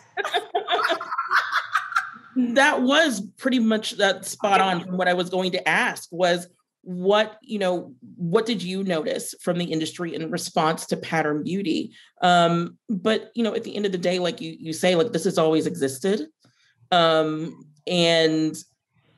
that 2.56 2.82
was 2.82 3.22
pretty 3.38 3.60
much 3.60 3.92
that 3.98 4.26
spot 4.26 4.60
on 4.60 4.84
from 4.84 4.98
what 4.98 5.08
I 5.08 5.14
was 5.14 5.30
going 5.30 5.52
to 5.52 5.70
ask 5.70 6.10
was 6.12 6.48
what 6.88 7.38
you 7.42 7.60
know 7.60 7.94
what 8.16 8.46
did 8.46 8.64
you 8.64 8.82
notice 8.82 9.36
from 9.42 9.58
the 9.58 9.66
industry 9.66 10.16
in 10.16 10.32
response 10.32 10.86
to 10.86 10.96
pattern 10.96 11.44
beauty? 11.44 11.92
Um 12.22 12.78
but 12.88 13.30
you 13.36 13.44
know 13.44 13.54
at 13.54 13.66
the 13.66 13.76
end 13.76 13.86
of 13.86 13.92
the 13.92 13.98
day 13.98 14.20
like 14.20 14.40
you 14.40 14.56
you 14.58 14.72
say 14.72 14.96
like 14.96 15.12
this 15.12 15.26
has 15.26 15.38
always 15.38 15.68
existed. 15.68 16.28
Um 16.94 17.66
and 17.86 18.56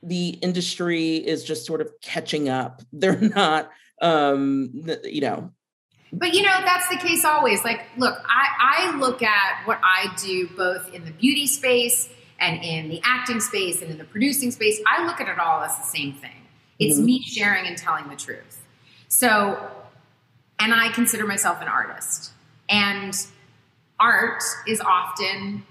the 0.02 0.30
industry 0.30 1.14
is 1.14 1.44
just 1.44 1.64
sort 1.64 1.80
of 1.80 1.92
catching 2.02 2.48
up. 2.48 2.82
They're 2.92 3.20
not 3.20 3.70
um 4.02 4.72
you 5.04 5.20
know. 5.20 5.52
But 6.12 6.34
you 6.34 6.42
know 6.42 6.60
that's 6.64 6.88
the 6.88 6.96
case 6.96 7.24
always. 7.24 7.62
Like 7.62 7.82
look 7.96 8.20
i 8.26 8.88
i 8.90 8.96
look 8.98 9.22
at 9.22 9.64
what 9.64 9.78
i 9.84 10.12
do 10.20 10.48
both 10.56 10.92
in 10.92 11.04
the 11.04 11.12
beauty 11.12 11.46
space 11.46 12.08
and 12.40 12.64
in 12.64 12.88
the 12.88 13.00
acting 13.04 13.38
space 13.38 13.80
and 13.80 13.92
in 13.92 13.98
the 13.98 14.04
producing 14.04 14.50
space. 14.50 14.80
I 14.88 15.06
look 15.06 15.20
at 15.20 15.28
it 15.28 15.38
all 15.38 15.62
as 15.62 15.78
the 15.78 15.84
same 15.84 16.14
thing 16.14 16.39
it's 16.80 16.96
mm-hmm. 16.96 17.04
me 17.04 17.22
sharing 17.22 17.66
and 17.66 17.76
telling 17.76 18.08
the 18.08 18.16
truth. 18.16 18.60
So, 19.08 19.70
and 20.58 20.74
I 20.74 20.90
consider 20.92 21.26
myself 21.26 21.60
an 21.60 21.68
artist. 21.68 22.32
And 22.68 23.14
art 23.98 24.42
is 24.66 24.80
often 24.80 25.64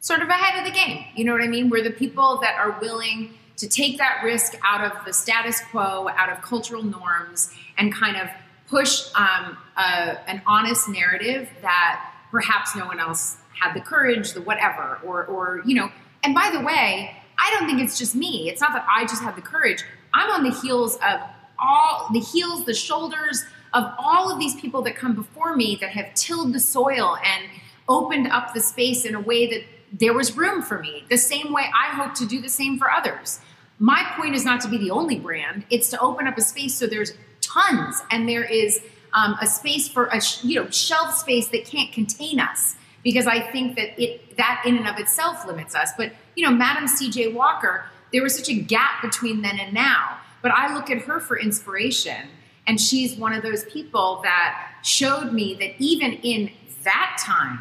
sort 0.00 0.20
of 0.20 0.28
ahead 0.28 0.58
of 0.58 0.64
the 0.64 0.76
game. 0.76 1.04
You 1.14 1.24
know 1.24 1.32
what 1.32 1.42
I 1.42 1.48
mean? 1.48 1.70
We're 1.70 1.84
the 1.84 1.90
people 1.90 2.38
that 2.42 2.56
are 2.58 2.78
willing 2.80 3.34
to 3.56 3.68
take 3.68 3.98
that 3.98 4.22
risk 4.24 4.54
out 4.64 4.84
of 4.84 5.04
the 5.04 5.12
status 5.12 5.60
quo, 5.70 6.08
out 6.08 6.30
of 6.30 6.42
cultural 6.42 6.82
norms, 6.82 7.52
and 7.76 7.92
kind 7.92 8.16
of 8.16 8.28
push 8.68 9.08
um, 9.14 9.56
a, 9.76 10.18
an 10.28 10.42
honest 10.46 10.88
narrative 10.88 11.48
that 11.62 12.12
perhaps 12.30 12.76
no 12.76 12.86
one 12.86 13.00
else 13.00 13.36
had 13.60 13.74
the 13.74 13.80
courage, 13.80 14.32
the 14.32 14.42
whatever, 14.42 15.00
or, 15.04 15.24
or 15.24 15.62
you 15.64 15.74
know. 15.74 15.90
And 16.22 16.34
by 16.34 16.50
the 16.52 16.60
way, 16.60 17.16
I 17.38 17.56
don't 17.58 17.68
think 17.68 17.80
it's 17.80 17.98
just 17.98 18.14
me. 18.14 18.48
It's 18.48 18.60
not 18.60 18.72
that 18.72 18.86
I 18.88 19.04
just 19.04 19.22
had 19.22 19.36
the 19.36 19.42
courage. 19.42 19.84
I'm 20.14 20.30
on 20.30 20.42
the 20.42 20.50
heels 20.50 20.96
of 20.96 21.20
all 21.58 22.08
the 22.12 22.20
heels, 22.20 22.64
the 22.64 22.74
shoulders 22.74 23.44
of 23.74 23.84
all 23.98 24.32
of 24.32 24.38
these 24.38 24.54
people 24.60 24.82
that 24.82 24.96
come 24.96 25.14
before 25.14 25.54
me 25.54 25.76
that 25.80 25.90
have 25.90 26.14
tilled 26.14 26.52
the 26.52 26.60
soil 26.60 27.16
and 27.24 27.44
opened 27.88 28.28
up 28.28 28.54
the 28.54 28.60
space 28.60 29.04
in 29.04 29.14
a 29.14 29.20
way 29.20 29.46
that 29.46 29.62
there 29.92 30.12
was 30.12 30.36
room 30.36 30.62
for 30.62 30.78
me, 30.78 31.04
the 31.08 31.16
same 31.16 31.52
way 31.52 31.70
I 31.74 31.94
hope 31.94 32.14
to 32.16 32.26
do 32.26 32.40
the 32.40 32.48
same 32.48 32.78
for 32.78 32.90
others. 32.90 33.40
My 33.78 34.12
point 34.16 34.34
is 34.34 34.44
not 34.44 34.60
to 34.62 34.68
be 34.68 34.76
the 34.76 34.90
only 34.90 35.18
brand, 35.18 35.64
it's 35.70 35.88
to 35.90 36.00
open 36.00 36.26
up 36.26 36.36
a 36.36 36.42
space 36.42 36.74
so 36.74 36.86
there's 36.86 37.12
tons 37.40 38.02
and 38.10 38.28
there 38.28 38.44
is 38.44 38.80
um, 39.14 39.36
a 39.40 39.46
space 39.46 39.88
for 39.88 40.06
a 40.06 40.20
you 40.42 40.56
know 40.56 40.68
shelf 40.70 41.14
space 41.14 41.48
that 41.48 41.64
can't 41.64 41.92
contain 41.92 42.40
us 42.40 42.76
because 43.02 43.26
I 43.26 43.40
think 43.40 43.76
that 43.76 44.00
it 44.00 44.36
that 44.36 44.62
in 44.66 44.76
and 44.76 44.86
of 44.86 44.98
itself 44.98 45.46
limits 45.46 45.74
us. 45.74 45.92
But 45.96 46.12
you 46.36 46.44
know, 46.44 46.54
Madam 46.54 46.86
C.J. 46.88 47.32
Walker 47.32 47.86
there 48.12 48.22
was 48.22 48.36
such 48.36 48.48
a 48.48 48.54
gap 48.54 49.02
between 49.02 49.42
then 49.42 49.58
and 49.58 49.72
now. 49.72 50.18
But 50.42 50.52
I 50.52 50.74
look 50.74 50.90
at 50.90 50.98
her 51.02 51.20
for 51.20 51.38
inspiration. 51.38 52.28
And 52.66 52.80
she's 52.80 53.16
one 53.16 53.32
of 53.32 53.42
those 53.42 53.64
people 53.64 54.20
that 54.22 54.74
showed 54.82 55.32
me 55.32 55.54
that 55.54 55.74
even 55.78 56.12
in 56.14 56.50
that 56.84 57.18
time, 57.24 57.60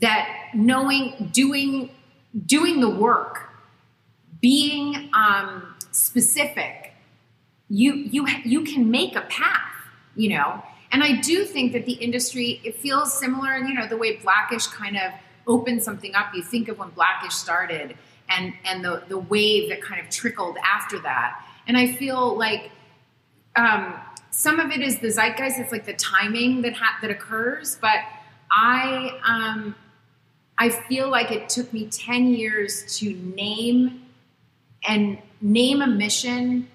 that 0.00 0.28
knowing, 0.54 1.30
doing, 1.32 1.90
doing 2.46 2.80
the 2.80 2.88
work, 2.88 3.50
being 4.40 5.10
um, 5.14 5.74
specific, 5.90 6.92
you 7.68 7.94
you 7.94 8.26
you 8.44 8.62
can 8.62 8.90
make 8.90 9.16
a 9.16 9.22
path, 9.22 9.72
you 10.14 10.28
know. 10.28 10.62
And 10.92 11.02
I 11.02 11.20
do 11.20 11.44
think 11.44 11.72
that 11.72 11.84
the 11.84 11.94
industry 11.94 12.60
it 12.62 12.76
feels 12.76 13.18
similar, 13.18 13.56
you 13.58 13.74
know, 13.74 13.88
the 13.88 13.96
way 13.96 14.16
Blackish 14.16 14.66
kind 14.68 14.96
of 14.96 15.12
opened 15.48 15.82
something 15.82 16.14
up. 16.14 16.34
You 16.34 16.42
think 16.42 16.68
of 16.68 16.78
when 16.78 16.90
Blackish 16.90 17.34
started, 17.34 17.96
and 18.28 18.52
and 18.64 18.84
the 18.84 19.04
the 19.08 19.18
wave 19.18 19.68
that 19.70 19.82
kind 19.82 20.00
of 20.00 20.10
trickled 20.10 20.56
after 20.64 20.98
that. 21.00 21.44
And 21.66 21.76
I 21.76 21.92
feel 21.92 22.36
like 22.36 22.70
um, 23.56 23.94
some 24.30 24.60
of 24.60 24.70
it 24.70 24.80
is 24.80 25.00
the 25.00 25.08
zeitgeist. 25.08 25.58
It's 25.58 25.72
like 25.72 25.86
the 25.86 25.94
timing 25.94 26.62
that 26.62 26.74
ha- 26.74 26.98
that 27.02 27.10
occurs. 27.10 27.78
But 27.80 28.00
I 28.50 29.18
um, 29.24 29.74
I 30.58 30.70
feel 30.70 31.10
like 31.10 31.30
it 31.30 31.48
took 31.48 31.72
me 31.72 31.86
ten 31.86 32.28
years 32.28 32.98
to 32.98 33.12
name 33.14 34.02
and 34.86 35.18
name 35.40 35.82
a 35.82 35.86
mission 35.86 36.68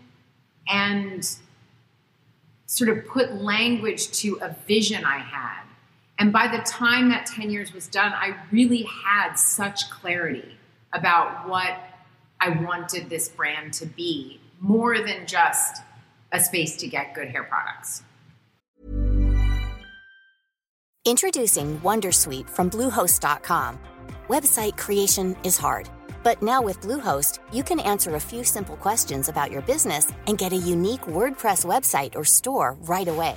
and 0.67 1.37
sort 2.65 2.89
of 2.89 3.05
put 3.05 3.33
language 3.33 4.11
to 4.11 4.39
a 4.41 4.55
vision 4.65 5.03
I 5.03 5.17
had. 5.17 5.63
And 6.19 6.31
by 6.31 6.47
the 6.47 6.59
time 6.63 7.09
that 7.09 7.25
10 7.25 7.49
years 7.49 7.73
was 7.73 7.87
done, 7.87 8.13
I 8.13 8.35
really 8.51 8.83
had 8.83 9.33
such 9.33 9.89
clarity 9.89 10.55
about 10.93 11.47
what 11.47 11.77
I 12.39 12.49
wanted 12.49 13.09
this 13.09 13.29
brand 13.29 13.73
to 13.73 13.85
be 13.85 14.39
more 14.59 14.97
than 14.99 15.25
just 15.27 15.81
a 16.31 16.39
space 16.39 16.77
to 16.77 16.87
get 16.87 17.13
good 17.13 17.29
hair 17.29 17.43
products. 17.43 18.03
Introducing 21.05 21.79
Wondersuite 21.79 22.49
from 22.49 22.69
Bluehost.com. 22.69 23.79
Website 24.27 24.77
creation 24.77 25.35
is 25.43 25.57
hard, 25.57 25.89
but 26.23 26.41
now 26.43 26.61
with 26.61 26.79
Bluehost, 26.81 27.39
you 27.51 27.63
can 27.63 27.79
answer 27.79 28.15
a 28.15 28.19
few 28.19 28.43
simple 28.43 28.77
questions 28.77 29.27
about 29.27 29.51
your 29.51 29.63
business 29.63 30.11
and 30.27 30.37
get 30.37 30.53
a 30.53 30.57
unique 30.57 31.01
WordPress 31.01 31.65
website 31.65 32.15
or 32.15 32.23
store 32.23 32.77
right 32.81 33.07
away. 33.07 33.35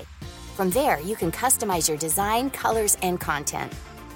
From 0.56 0.70
there, 0.70 1.00
you 1.00 1.16
can 1.16 1.32
customize 1.32 1.88
your 1.88 1.98
design, 1.98 2.50
colors, 2.50 2.96
and 3.02 3.18
content 3.18 3.72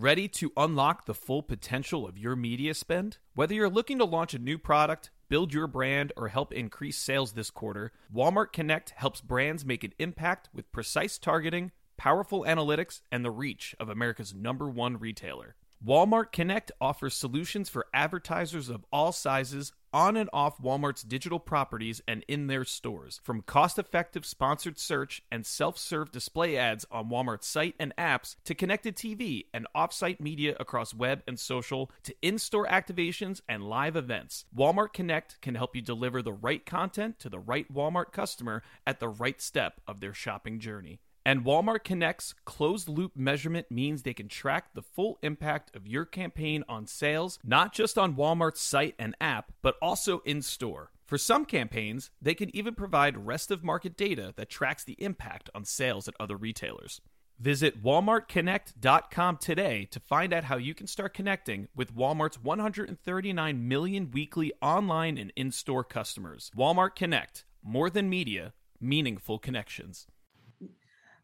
Ready 0.00 0.28
to 0.28 0.52
unlock 0.56 1.06
the 1.06 1.14
full 1.14 1.42
potential 1.42 2.06
of 2.06 2.16
your 2.16 2.36
media 2.36 2.72
spend? 2.72 3.18
Whether 3.34 3.54
you're 3.54 3.68
looking 3.68 3.98
to 3.98 4.04
launch 4.04 4.32
a 4.32 4.38
new 4.38 4.56
product, 4.56 5.10
build 5.28 5.52
your 5.52 5.66
brand, 5.66 6.12
or 6.16 6.28
help 6.28 6.52
increase 6.52 6.96
sales 6.96 7.32
this 7.32 7.50
quarter, 7.50 7.90
Walmart 8.14 8.52
Connect 8.52 8.90
helps 8.90 9.20
brands 9.20 9.64
make 9.64 9.82
an 9.82 9.94
impact 9.98 10.50
with 10.54 10.70
precise 10.70 11.18
targeting, 11.18 11.72
powerful 11.96 12.44
analytics, 12.44 13.00
and 13.10 13.24
the 13.24 13.32
reach 13.32 13.74
of 13.80 13.88
America's 13.88 14.32
number 14.32 14.70
one 14.70 15.00
retailer. 15.00 15.56
Walmart 15.84 16.32
Connect 16.32 16.72
offers 16.80 17.14
solutions 17.14 17.68
for 17.68 17.86
advertisers 17.94 18.68
of 18.68 18.84
all 18.92 19.12
sizes 19.12 19.72
on 19.92 20.16
and 20.16 20.28
off 20.32 20.60
Walmart's 20.60 21.02
digital 21.02 21.38
properties 21.38 22.02
and 22.08 22.24
in 22.26 22.48
their 22.48 22.64
stores. 22.64 23.20
From 23.22 23.42
cost 23.42 23.78
effective 23.78 24.26
sponsored 24.26 24.76
search 24.76 25.22
and 25.30 25.46
self 25.46 25.78
serve 25.78 26.10
display 26.10 26.56
ads 26.56 26.84
on 26.90 27.08
Walmart's 27.08 27.46
site 27.46 27.76
and 27.78 27.94
apps 27.96 28.34
to 28.44 28.56
connected 28.56 28.96
TV 28.96 29.46
and 29.54 29.68
off 29.72 29.92
site 29.92 30.20
media 30.20 30.56
across 30.58 30.92
web 30.92 31.22
and 31.28 31.38
social 31.38 31.92
to 32.02 32.14
in 32.22 32.38
store 32.38 32.66
activations 32.66 33.40
and 33.48 33.62
live 33.62 33.94
events, 33.94 34.46
Walmart 34.54 34.92
Connect 34.92 35.40
can 35.40 35.54
help 35.54 35.76
you 35.76 35.80
deliver 35.80 36.22
the 36.22 36.32
right 36.32 36.66
content 36.66 37.20
to 37.20 37.28
the 37.28 37.38
right 37.38 37.72
Walmart 37.72 38.10
customer 38.10 38.64
at 38.84 38.98
the 38.98 39.08
right 39.08 39.40
step 39.40 39.80
of 39.86 40.00
their 40.00 40.12
shopping 40.12 40.58
journey. 40.58 40.98
And 41.28 41.44
Walmart 41.44 41.84
Connect's 41.84 42.34
closed 42.46 42.88
loop 42.88 43.14
measurement 43.14 43.70
means 43.70 44.02
they 44.02 44.14
can 44.14 44.28
track 44.28 44.72
the 44.72 44.80
full 44.80 45.18
impact 45.22 45.76
of 45.76 45.86
your 45.86 46.06
campaign 46.06 46.64
on 46.70 46.86
sales, 46.86 47.38
not 47.44 47.74
just 47.74 47.98
on 47.98 48.14
Walmart's 48.14 48.62
site 48.62 48.94
and 48.98 49.14
app, 49.20 49.52
but 49.60 49.74
also 49.82 50.20
in 50.20 50.40
store. 50.40 50.90
For 51.04 51.18
some 51.18 51.44
campaigns, 51.44 52.10
they 52.22 52.32
can 52.32 52.48
even 52.56 52.74
provide 52.74 53.26
rest 53.26 53.50
of 53.50 53.62
market 53.62 53.94
data 53.94 54.32
that 54.38 54.48
tracks 54.48 54.84
the 54.84 54.96
impact 55.04 55.50
on 55.54 55.66
sales 55.66 56.08
at 56.08 56.14
other 56.18 56.34
retailers. 56.34 57.02
Visit 57.38 57.84
walmartconnect.com 57.84 59.36
today 59.36 59.86
to 59.90 60.00
find 60.00 60.32
out 60.32 60.44
how 60.44 60.56
you 60.56 60.74
can 60.74 60.86
start 60.86 61.12
connecting 61.12 61.68
with 61.76 61.94
Walmart's 61.94 62.42
139 62.42 63.68
million 63.68 64.10
weekly 64.12 64.54
online 64.62 65.18
and 65.18 65.30
in 65.36 65.52
store 65.52 65.84
customers. 65.84 66.50
Walmart 66.56 66.94
Connect, 66.96 67.44
more 67.62 67.90
than 67.90 68.08
media, 68.08 68.54
meaningful 68.80 69.38
connections. 69.38 70.06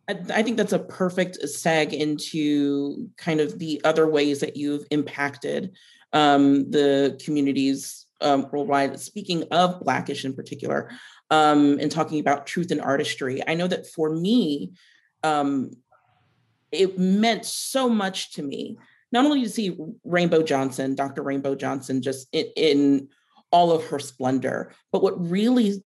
I 0.09 0.43
think 0.43 0.57
that's 0.57 0.73
a 0.73 0.79
perfect 0.79 1.39
seg 1.45 1.93
into 1.93 3.09
kind 3.17 3.41
of 3.41 3.59
the 3.59 3.81
other 3.85 4.07
ways 4.07 4.41
that 4.41 4.57
you've 4.57 4.85
impacted 4.91 5.77
um, 6.13 6.71
the 6.71 7.19
communities 7.25 8.07
um, 8.21 8.47
worldwide. 8.53 9.01
Speaking 9.01 9.45
of 9.51 9.81
Blackish 9.81 10.25
in 10.25 10.35
particular, 10.35 10.91
um, 11.31 11.79
and 11.81 11.91
talking 11.91 12.21
about 12.21 12.47
truth 12.47 12.71
and 12.71 12.81
artistry. 12.81 13.43
I 13.47 13.55
know 13.55 13.67
that 13.67 13.87
for 13.87 14.11
me, 14.11 14.73
um, 15.23 15.71
it 16.71 16.99
meant 16.99 17.45
so 17.45 17.89
much 17.89 18.33
to 18.33 18.43
me, 18.43 18.79
not 19.13 19.25
only 19.25 19.43
to 19.43 19.49
see 19.49 19.77
Rainbow 20.05 20.43
Johnson, 20.43 20.95
Dr. 20.95 21.23
Rainbow 21.23 21.55
Johnson, 21.55 22.03
just 22.03 22.29
in, 22.33 22.47
in 22.57 23.09
all 23.51 23.73
of 23.73 23.85
her 23.87 23.99
splendor, 23.99 24.73
but 24.93 25.03
what 25.03 25.31
really 25.31 25.83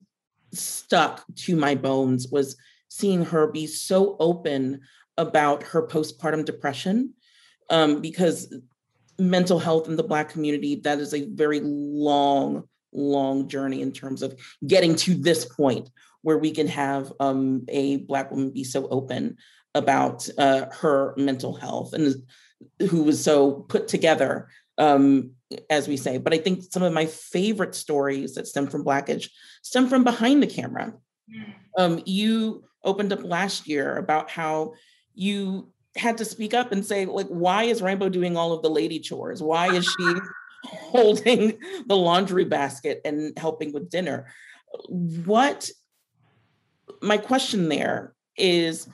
stuck 0.53 1.25
to 1.35 1.57
my 1.57 1.75
bones 1.75 2.29
was 2.29 2.57
seeing 2.89 3.25
her 3.25 3.47
be 3.47 3.67
so 3.67 4.17
open 4.21 4.81
about 5.19 5.63
her 5.63 5.87
postpartum 5.87 6.45
depression 6.45 7.13
um, 7.71 8.01
because 8.01 8.55
mental 9.19 9.59
health 9.59 9.89
in 9.89 9.97
the 9.97 10.03
black 10.03 10.29
community 10.29 10.77
that 10.77 10.99
is 10.99 11.15
a 11.15 11.27
very 11.31 11.61
long 11.63 12.65
long 12.93 13.49
journey 13.49 13.83
in 13.83 13.93
terms 13.93 14.23
of 14.23 14.39
getting 14.67 14.95
to 14.95 15.15
this 15.15 15.45
point 15.45 15.91
where 16.23 16.39
we 16.39 16.51
can 16.51 16.67
have 16.67 17.13
um, 17.21 17.65
a 17.69 17.99
black 17.99 18.31
woman 18.31 18.51
be 18.51 18.65
so 18.65 18.89
open 18.89 19.37
about 19.75 20.29
uh, 20.39 20.67
her 20.73 21.15
mental 21.17 21.55
health 21.55 21.93
and 21.93 22.15
who 22.91 23.03
was 23.03 23.23
so 23.23 23.53
put 23.69 23.89
together 23.89 24.49
um, 24.79 25.31
as 25.71 25.89
we 25.89 25.97
say 25.97 26.19
but 26.19 26.35
i 26.35 26.39
think 26.39 26.63
some 26.71 26.83
of 26.83 26.93
my 26.93 27.07
favorite 27.07 27.75
stories 27.75 28.35
that 28.35 28.47
stem 28.47 28.67
from 28.67 28.83
Blackish 28.83 29.31
stem 29.63 29.89
from 29.89 30.05
behind 30.05 30.43
the 30.43 30.47
camera 30.47 30.93
mm. 31.31 31.55
um, 31.79 32.03
you 32.05 32.65
opened 32.87 33.13
up 33.13 33.23
last 33.23 33.69
year 33.69 33.97
about 33.97 34.31
how 34.31 34.75
you 35.15 35.71
had 35.97 36.19
to 36.19 36.25
speak 36.25 36.55
up 36.55 36.73
and 36.73 36.85
say 36.85 37.07
like 37.07 37.27
why 37.29 37.65
is 37.65 37.83
rainbow 37.83 38.09
doing 38.09 38.37
all 38.37 38.53
of 38.53 38.63
the 38.63 38.71
lady 38.71 39.01
chores? 39.01 39.43
Why 39.43 39.75
is 39.75 39.85
she 39.85 40.15
holding 40.65 41.59
the 41.87 41.97
laundry 41.97 42.45
basket 42.45 43.01
and 43.05 43.37
helping 43.39 43.73
with 43.73 43.91
dinner? 43.91 44.27
What 44.89 45.71
my 47.03 47.19
question 47.19 47.69
there 47.69 48.15
is 48.37 48.89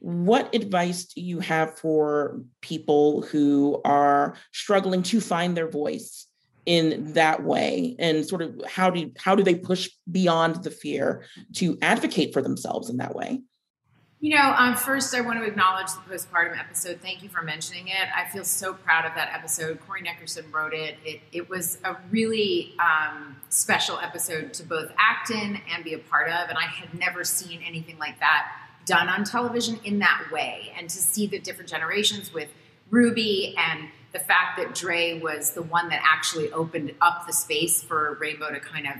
what 0.00 0.54
advice 0.54 1.06
do 1.06 1.20
you 1.20 1.40
have 1.40 1.76
for 1.76 2.40
people 2.60 3.22
who 3.22 3.80
are 3.84 4.36
struggling 4.52 5.02
to 5.02 5.20
find 5.20 5.56
their 5.56 5.68
voice 5.68 6.27
in 6.68 7.14
that 7.14 7.44
way 7.44 7.96
and 7.98 8.26
sort 8.26 8.42
of 8.42 8.60
how 8.68 8.90
do 8.90 9.10
how 9.16 9.34
do 9.34 9.42
they 9.42 9.54
push 9.54 9.88
beyond 10.12 10.62
the 10.62 10.70
fear 10.70 11.24
to 11.54 11.78
advocate 11.80 12.30
for 12.34 12.42
themselves 12.42 12.90
in 12.90 12.98
that 12.98 13.14
way 13.14 13.40
you 14.20 14.34
know, 14.34 14.52
um, 14.56 14.74
first, 14.74 15.14
I 15.14 15.20
want 15.20 15.38
to 15.38 15.44
acknowledge 15.44 15.86
the 15.92 16.12
postpartum 16.12 16.58
episode. 16.58 16.98
Thank 17.00 17.22
you 17.22 17.28
for 17.28 17.40
mentioning 17.42 17.86
it. 17.86 18.08
I 18.12 18.28
feel 18.28 18.42
so 18.42 18.74
proud 18.74 19.04
of 19.04 19.14
that 19.14 19.32
episode. 19.32 19.78
Corey 19.86 20.02
Nickerson 20.02 20.44
wrote 20.50 20.74
it. 20.74 20.96
It, 21.04 21.20
it 21.30 21.48
was 21.48 21.78
a 21.84 21.96
really 22.10 22.74
um, 22.80 23.36
special 23.48 23.96
episode 24.00 24.52
to 24.54 24.64
both 24.64 24.90
act 24.98 25.30
in 25.30 25.60
and 25.72 25.84
be 25.84 25.94
a 25.94 25.98
part 25.98 26.30
of. 26.30 26.48
And 26.48 26.58
I 26.58 26.64
had 26.64 26.92
never 26.98 27.22
seen 27.22 27.62
anything 27.64 27.96
like 27.98 28.18
that 28.18 28.50
done 28.86 29.08
on 29.08 29.22
television 29.22 29.78
in 29.84 30.00
that 30.00 30.24
way. 30.32 30.72
And 30.76 30.90
to 30.90 30.98
see 30.98 31.28
the 31.28 31.38
different 31.38 31.70
generations 31.70 32.34
with 32.34 32.48
Ruby 32.90 33.54
and 33.56 33.88
the 34.12 34.18
fact 34.18 34.58
that 34.58 34.74
Dre 34.74 35.20
was 35.20 35.52
the 35.52 35.62
one 35.62 35.88
that 35.90 36.00
actually 36.02 36.50
opened 36.52 36.94
up 37.00 37.26
the 37.26 37.32
space 37.32 37.82
for 37.82 38.16
Rainbow 38.20 38.50
to 38.50 38.60
kind 38.60 38.86
of 38.86 38.94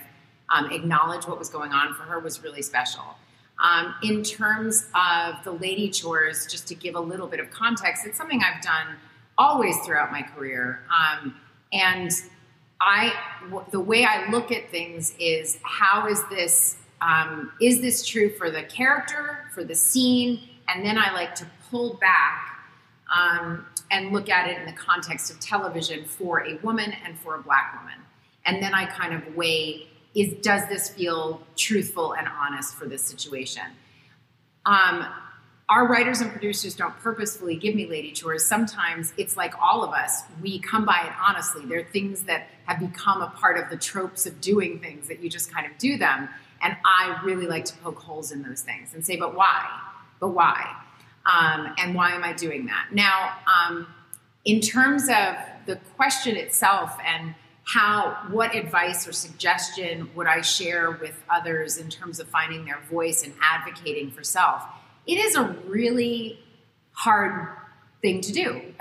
um, 0.51 0.71
acknowledge 0.71 1.27
what 1.27 1.38
was 1.38 1.49
going 1.49 1.73
on 1.73 1.94
for 1.94 2.03
her 2.03 2.18
was 2.18 2.42
really 2.42 2.62
special. 2.62 3.16
Um, 3.62 3.94
in 4.03 4.23
terms 4.23 4.87
of 4.94 5.42
the 5.44 5.51
lady 5.51 5.90
chores, 5.90 6.47
just 6.47 6.68
to 6.68 6.75
give 6.75 6.94
a 6.94 7.01
little 7.01 7.27
bit 7.27 7.40
of 7.40 7.51
context, 7.51 8.07
it's 8.07 8.16
something 8.16 8.40
I've 8.42 8.62
done 8.62 8.97
always 9.37 9.77
throughout 9.81 10.12
my 10.12 10.23
career. 10.23 10.81
Um, 10.94 11.35
and 11.73 12.11
I, 12.81 13.12
w- 13.44 13.64
the 13.73 13.81
way 13.81 14.05
I 14.05 14.31
look 14.31 14.53
at 14.53 14.71
things 14.71 15.14
is 15.18 15.59
how 15.62 16.07
is 16.07 16.23
this, 16.29 16.77
um, 17.01 17.53
is 17.61 17.81
this 17.81 18.07
true 18.07 18.31
for 18.31 18.51
the 18.51 18.62
character, 18.62 19.49
for 19.53 19.64
the 19.64 19.75
scene? 19.75 20.40
And 20.68 20.85
then 20.85 20.97
I 20.97 21.12
like 21.12 21.35
to 21.37 21.47
pull 21.71 21.94
back 21.94 22.59
um, 23.14 23.66
and 23.90 24.12
look 24.12 24.29
at 24.29 24.48
it 24.48 24.59
in 24.59 24.66
the 24.66 24.72
context 24.72 25.31
of 25.31 25.40
television 25.40 26.05
for 26.05 26.46
a 26.46 26.57
woman 26.57 26.92
and 27.05 27.18
for 27.18 27.37
a 27.37 27.42
black 27.42 27.79
woman. 27.79 27.98
And 28.44 28.62
then 28.62 28.74
I 28.74 28.87
kind 28.87 29.14
of 29.14 29.37
weigh 29.37 29.88
is 30.14 30.35
does 30.42 30.66
this 30.68 30.88
feel 30.88 31.40
truthful 31.57 32.14
and 32.14 32.27
honest 32.27 32.74
for 32.74 32.87
this 32.87 33.05
situation? 33.05 33.62
Um, 34.66 35.07
our 35.68 35.87
writers 35.87 36.22
and 36.22 36.31
producers 36.31 36.74
don't 36.74 36.96
purposefully 36.96 37.55
give 37.55 37.74
me 37.74 37.87
lady 37.87 38.12
chores. 38.12 38.44
Sometimes 38.44 39.12
it's 39.18 39.37
like 39.37 39.53
all 39.61 39.85
of 39.85 39.92
us, 39.92 40.22
we 40.40 40.59
come 40.61 40.87
by 40.87 41.05
it 41.07 41.12
honestly. 41.20 41.66
There 41.66 41.81
are 41.81 41.85
things 41.85 42.22
that 42.22 42.48
have 42.64 42.81
become 42.81 43.20
a 43.20 43.29
part 43.29 43.59
of 43.59 43.68
the 43.68 43.77
tropes 43.77 44.24
of 44.24 44.40
doing 44.40 44.81
things 44.81 45.09
that 45.09 45.22
you 45.22 45.29
just 45.29 45.53
kind 45.53 45.70
of 45.70 45.77
do 45.77 45.98
them. 45.98 46.29
And 46.62 46.77
I 46.85 47.20
really 47.22 47.46
like 47.46 47.66
to 47.66 47.77
poke 47.77 47.98
holes 47.98 48.33
in 48.33 48.42
those 48.42 48.62
things 48.62 48.94
and 48.94 49.05
say, 49.05 49.16
but 49.16 49.35
why? 49.35 49.64
But 50.20 50.29
why? 50.29 50.74
Um, 51.29 51.75
and 51.79 51.95
why 51.95 52.12
am 52.12 52.25
I 52.25 52.33
doing 52.33 52.67
that? 52.67 52.88
Now, 52.91 53.35
um, 53.47 53.87
in 54.45 54.61
terms 54.61 55.09
of 55.09 55.37
the 55.67 55.77
question 55.97 56.37
itself 56.37 56.97
and 57.07 57.35
how 57.64 58.17
what 58.31 58.55
advice 58.55 59.07
or 59.07 59.12
suggestion 59.12 60.09
would 60.14 60.27
I 60.27 60.41
share 60.41 60.91
with 60.91 61.23
others 61.29 61.77
in 61.77 61.91
terms 61.91 62.19
of 62.19 62.27
finding 62.29 62.64
their 62.64 62.81
voice 62.91 63.23
and 63.25 63.35
advocating 63.43 64.11
for 64.11 64.25
self? 64.25 64.62
It 65.07 65.19
is 65.19 65.37
a 65.37 65.45
really 65.67 66.38
hard 66.93 67.55
thing 68.01 68.23
to 68.23 68.33
do. 68.33 68.62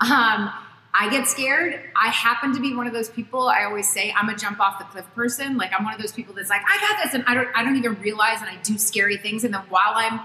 um, 0.00 0.50
I 0.98 1.08
get 1.10 1.26
scared. 1.26 1.78
I 1.94 2.08
happen 2.08 2.54
to 2.54 2.60
be 2.60 2.74
one 2.74 2.86
of 2.86 2.94
those 2.94 3.10
people. 3.10 3.48
I 3.48 3.64
always 3.64 3.86
say 3.86 4.14
I'm 4.16 4.30
a 4.30 4.36
jump 4.36 4.58
off 4.58 4.78
the 4.78 4.86
cliff 4.86 5.04
person. 5.14 5.58
Like 5.58 5.70
I'm 5.78 5.84
one 5.84 5.92
of 5.92 6.00
those 6.00 6.12
people 6.12 6.34
that's 6.34 6.48
like, 6.48 6.62
I 6.66 6.80
got 6.80 7.04
this, 7.04 7.12
and 7.12 7.24
I 7.26 7.34
don't, 7.34 7.48
I 7.54 7.62
don't 7.62 7.76
even 7.76 8.00
realize, 8.00 8.40
and 8.40 8.48
I 8.48 8.56
do 8.62 8.78
scary 8.78 9.18
things, 9.18 9.44
and 9.44 9.52
then 9.52 9.60
while 9.68 9.92
I'm 9.94 10.20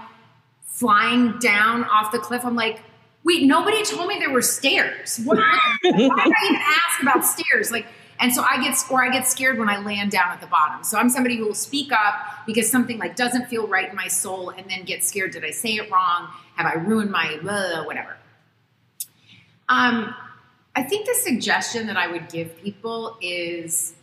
flying 0.72 1.38
down 1.38 1.84
off 1.84 2.10
the 2.10 2.18
cliff, 2.18 2.44
I'm 2.44 2.56
like, 2.56 2.80
wait, 3.24 3.44
nobody 3.44 3.84
told 3.84 4.08
me 4.08 4.18
there 4.18 4.30
were 4.30 4.42
stairs. 4.42 5.20
What, 5.22 5.38
why 5.38 5.76
did 5.82 5.94
I 5.94 6.46
even 6.46 6.60
ask 6.60 7.02
about 7.02 7.24
stairs? 7.24 7.70
Like, 7.70 7.86
and 8.18 8.32
so 8.32 8.42
I 8.42 8.62
get, 8.62 8.76
or 8.90 9.04
I 9.04 9.10
get 9.10 9.28
scared 9.28 9.58
when 9.58 9.68
I 9.68 9.78
land 9.78 10.10
down 10.10 10.30
at 10.30 10.40
the 10.40 10.46
bottom. 10.46 10.82
So 10.82 10.98
I'm 10.98 11.10
somebody 11.10 11.36
who 11.36 11.46
will 11.46 11.54
speak 11.54 11.92
up 11.92 12.14
because 12.46 12.70
something 12.70 12.98
like 12.98 13.16
doesn't 13.16 13.46
feel 13.48 13.66
right 13.68 13.88
in 13.88 13.94
my 13.94 14.08
soul, 14.08 14.50
and 14.50 14.68
then 14.68 14.84
get 14.84 15.04
scared. 15.04 15.32
Did 15.32 15.44
I 15.44 15.50
say 15.50 15.74
it 15.74 15.90
wrong? 15.90 16.28
Have 16.56 16.66
I 16.66 16.74
ruined 16.74 17.10
my 17.10 17.38
blah, 17.42 17.84
whatever? 17.84 18.16
Um, 19.68 20.14
I 20.74 20.82
think 20.82 21.06
the 21.06 21.14
suggestion 21.14 21.86
that 21.88 21.96
I 21.96 22.06
would 22.06 22.28
give 22.28 22.56
people 22.58 23.18
is, 23.20 23.94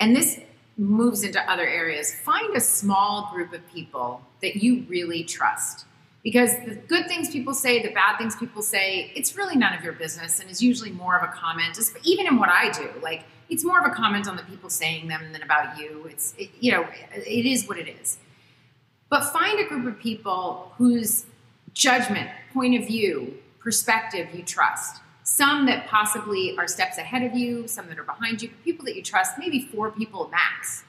and 0.00 0.16
this 0.16 0.40
moves 0.82 1.22
into 1.22 1.40
other 1.50 1.66
areas, 1.66 2.14
find 2.14 2.56
a 2.56 2.60
small 2.60 3.30
group 3.32 3.52
of 3.52 3.66
people 3.72 4.22
that 4.40 4.56
you 4.56 4.84
really 4.88 5.24
trust 5.24 5.86
because 6.22 6.52
the 6.64 6.76
good 6.76 7.08
things 7.08 7.30
people 7.30 7.52
say, 7.52 7.82
the 7.82 7.92
bad 7.92 8.16
things 8.16 8.36
people 8.36 8.62
say, 8.62 9.12
it's 9.16 9.36
really 9.36 9.56
none 9.56 9.74
of 9.74 9.82
your 9.82 9.92
business 9.92 10.38
and 10.38 10.48
is 10.48 10.62
usually 10.62 10.90
more 10.90 11.16
of 11.16 11.28
a 11.28 11.32
comment. 11.32 11.74
just 11.74 11.96
Even 12.04 12.26
in 12.26 12.38
what 12.38 12.48
I 12.48 12.70
do, 12.70 12.88
like 13.02 13.24
it's 13.50 13.64
more 13.64 13.80
of 13.80 13.90
a 13.90 13.94
comment 13.94 14.28
on 14.28 14.36
the 14.36 14.44
people 14.44 14.70
saying 14.70 15.08
them 15.08 15.32
than 15.32 15.42
about 15.42 15.78
you. 15.78 16.06
It's 16.08 16.34
it, 16.38 16.50
you 16.60 16.72
know 16.72 16.86
it 17.12 17.46
is 17.46 17.66
what 17.68 17.76
it 17.76 17.88
is. 17.88 18.18
But 19.10 19.24
find 19.24 19.58
a 19.58 19.68
group 19.68 19.86
of 19.86 19.98
people 19.98 20.72
whose 20.78 21.26
judgment, 21.74 22.30
point 22.54 22.80
of 22.80 22.86
view, 22.86 23.34
perspective 23.58 24.28
you 24.34 24.42
trust. 24.42 25.01
Some 25.24 25.66
that 25.66 25.86
possibly 25.86 26.56
are 26.58 26.66
steps 26.66 26.98
ahead 26.98 27.22
of 27.22 27.34
you, 27.34 27.68
some 27.68 27.88
that 27.88 27.98
are 27.98 28.04
behind 28.04 28.42
you, 28.42 28.50
people 28.64 28.84
that 28.86 28.96
you 28.96 29.02
trust, 29.02 29.38
maybe 29.38 29.60
four 29.60 29.90
people 29.90 30.28
max. 30.30 30.84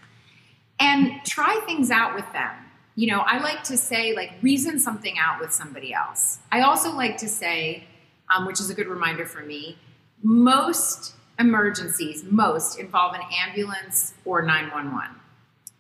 And 0.79 1.23
try 1.23 1.61
things 1.65 1.91
out 1.91 2.15
with 2.15 2.31
them 2.33 2.63
you 2.95 3.07
know, 3.07 3.19
I 3.25 3.39
like 3.39 3.63
to 3.65 3.77
say, 3.77 4.15
like, 4.15 4.33
reason 4.41 4.79
something 4.79 5.17
out 5.17 5.39
with 5.39 5.51
somebody 5.51 5.93
else. 5.93 6.39
I 6.51 6.61
also 6.61 6.95
like 6.95 7.17
to 7.17 7.27
say, 7.27 7.85
um, 8.33 8.45
which 8.45 8.59
is 8.59 8.69
a 8.69 8.75
good 8.75 8.87
reminder 8.87 9.25
for 9.25 9.41
me, 9.41 9.77
most 10.21 11.15
emergencies, 11.39 12.23
most 12.23 12.77
involve 12.79 13.15
an 13.15 13.21
ambulance 13.47 14.13
or 14.25 14.43
911. 14.43 15.15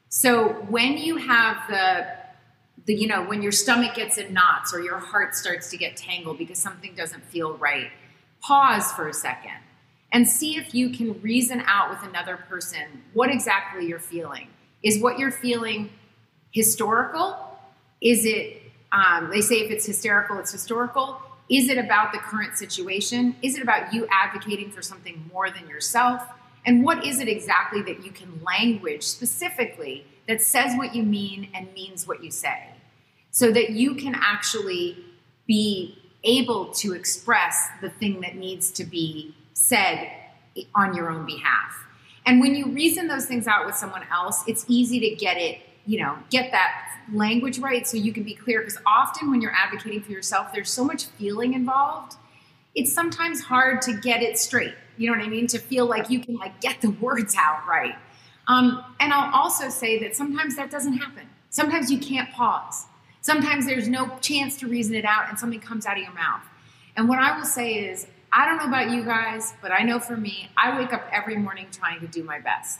So 0.09 0.49
when 0.69 0.97
you 0.97 1.17
have 1.17 1.57
the, 1.69 2.07
the, 2.85 2.95
you 2.95 3.07
know, 3.07 3.23
when 3.23 3.43
your 3.43 3.51
stomach 3.51 3.93
gets 3.93 4.17
in 4.17 4.33
knots 4.33 4.73
or 4.73 4.81
your 4.81 4.97
heart 4.97 5.35
starts 5.35 5.69
to 5.69 5.77
get 5.77 5.95
tangled 5.95 6.39
because 6.39 6.57
something 6.57 6.95
doesn't 6.95 7.23
feel 7.25 7.57
right, 7.57 7.91
pause 8.43 8.91
for 8.91 9.07
a 9.07 9.13
second 9.13 9.57
and 10.11 10.27
see 10.27 10.57
if 10.57 10.75
you 10.75 10.89
can 10.89 11.19
reason 11.21 11.63
out 11.65 11.89
with 11.89 12.07
another 12.07 12.37
person 12.37 13.03
what 13.13 13.31
exactly 13.31 13.87
you're 13.87 13.99
feeling. 13.99 14.47
Is 14.83 15.01
what 15.01 15.17
you're 15.17 15.31
feeling 15.31 15.89
historical? 16.51 17.57
Is 18.01 18.25
it, 18.25 18.61
um, 18.91 19.29
they 19.31 19.41
say 19.41 19.55
if 19.55 19.71
it's 19.71 19.85
hysterical, 19.85 20.37
it's 20.37 20.51
historical. 20.51 21.19
Is 21.49 21.69
it 21.69 21.77
about 21.77 22.11
the 22.11 22.19
current 22.19 22.57
situation? 22.57 23.35
Is 23.41 23.55
it 23.55 23.63
about 23.63 23.93
you 23.93 24.07
advocating 24.11 24.71
for 24.71 24.81
something 24.81 25.29
more 25.31 25.49
than 25.49 25.67
yourself? 25.67 26.21
And 26.65 26.83
what 26.83 27.05
is 27.05 27.19
it 27.19 27.27
exactly 27.27 27.81
that 27.83 28.05
you 28.05 28.11
can 28.11 28.41
language 28.43 29.03
specifically 29.03 30.05
that 30.27 30.41
says 30.41 30.73
what 30.77 30.93
you 30.93 31.03
mean 31.03 31.49
and 31.53 31.73
means 31.73 32.07
what 32.07 32.23
you 32.23 32.29
say? 32.29 32.69
So 33.31 33.51
that 33.51 33.71
you 33.71 33.95
can 33.95 34.15
actually 34.15 35.03
be 35.47 36.02
able 36.23 36.67
to 36.67 36.93
express 36.93 37.67
the 37.81 37.89
thing 37.89 38.21
that 38.21 38.35
needs 38.35 38.71
to 38.71 38.83
be 38.83 39.35
said 39.53 40.09
on 40.75 40.95
your 40.95 41.09
own 41.09 41.25
behalf. 41.25 41.85
And 42.25 42.39
when 42.39 42.55
you 42.55 42.67
reason 42.67 43.07
those 43.07 43.25
things 43.25 43.47
out 43.47 43.65
with 43.65 43.75
someone 43.75 44.03
else, 44.11 44.43
it's 44.47 44.65
easy 44.67 44.99
to 45.01 45.15
get 45.15 45.37
it, 45.37 45.59
you 45.85 45.99
know, 45.99 46.17
get 46.29 46.51
that 46.51 46.89
language 47.11 47.59
right 47.59 47.85
so 47.85 47.97
you 47.97 48.13
can 48.13 48.23
be 48.23 48.33
clear. 48.33 48.59
Because 48.59 48.77
often 48.85 49.29
when 49.29 49.41
you're 49.41 49.53
advocating 49.53 50.01
for 50.01 50.11
yourself, 50.11 50.53
there's 50.53 50.71
so 50.71 50.85
much 50.85 51.05
feeling 51.05 51.53
involved. 51.53 52.15
It's 52.75 52.93
sometimes 52.93 53.41
hard 53.41 53.81
to 53.83 53.93
get 53.99 54.21
it 54.21 54.37
straight. 54.37 54.73
You 54.97 55.11
know 55.11 55.17
what 55.17 55.25
I 55.25 55.29
mean? 55.29 55.47
To 55.47 55.59
feel 55.59 55.85
like 55.85 56.09
you 56.09 56.19
can 56.19 56.35
like 56.35 56.61
get 56.61 56.81
the 56.81 56.91
words 56.91 57.35
out 57.37 57.67
right. 57.67 57.95
Um, 58.47 58.83
and 58.99 59.13
I'll 59.13 59.33
also 59.33 59.69
say 59.69 59.99
that 59.99 60.15
sometimes 60.15 60.55
that 60.55 60.69
doesn't 60.69 60.93
happen. 60.93 61.27
Sometimes 61.49 61.91
you 61.91 61.99
can't 61.99 62.31
pause. 62.31 62.85
Sometimes 63.23 63.65
there's 63.65 63.87
no 63.87 64.17
chance 64.19 64.57
to 64.57 64.67
reason 64.67 64.95
it 64.95 65.05
out 65.05 65.29
and 65.29 65.39
something 65.39 65.61
comes 65.61 65.85
out 65.85 65.95
of 65.95 66.03
your 66.03 66.13
mouth. 66.13 66.43
And 66.97 67.07
what 67.07 67.19
I 67.19 67.37
will 67.37 67.45
say 67.45 67.75
is, 67.75 68.05
I 68.33 68.45
don't 68.45 68.57
know 68.57 68.65
about 68.65 68.91
you 68.91 69.05
guys, 69.05 69.53
but 69.61 69.71
I 69.71 69.83
know 69.83 69.97
for 69.97 70.17
me, 70.17 70.49
I 70.57 70.77
wake 70.77 70.91
up 70.91 71.07
every 71.09 71.37
morning 71.37 71.67
trying 71.71 72.01
to 72.01 72.07
do 72.07 72.21
my 72.21 72.39
best. 72.39 72.79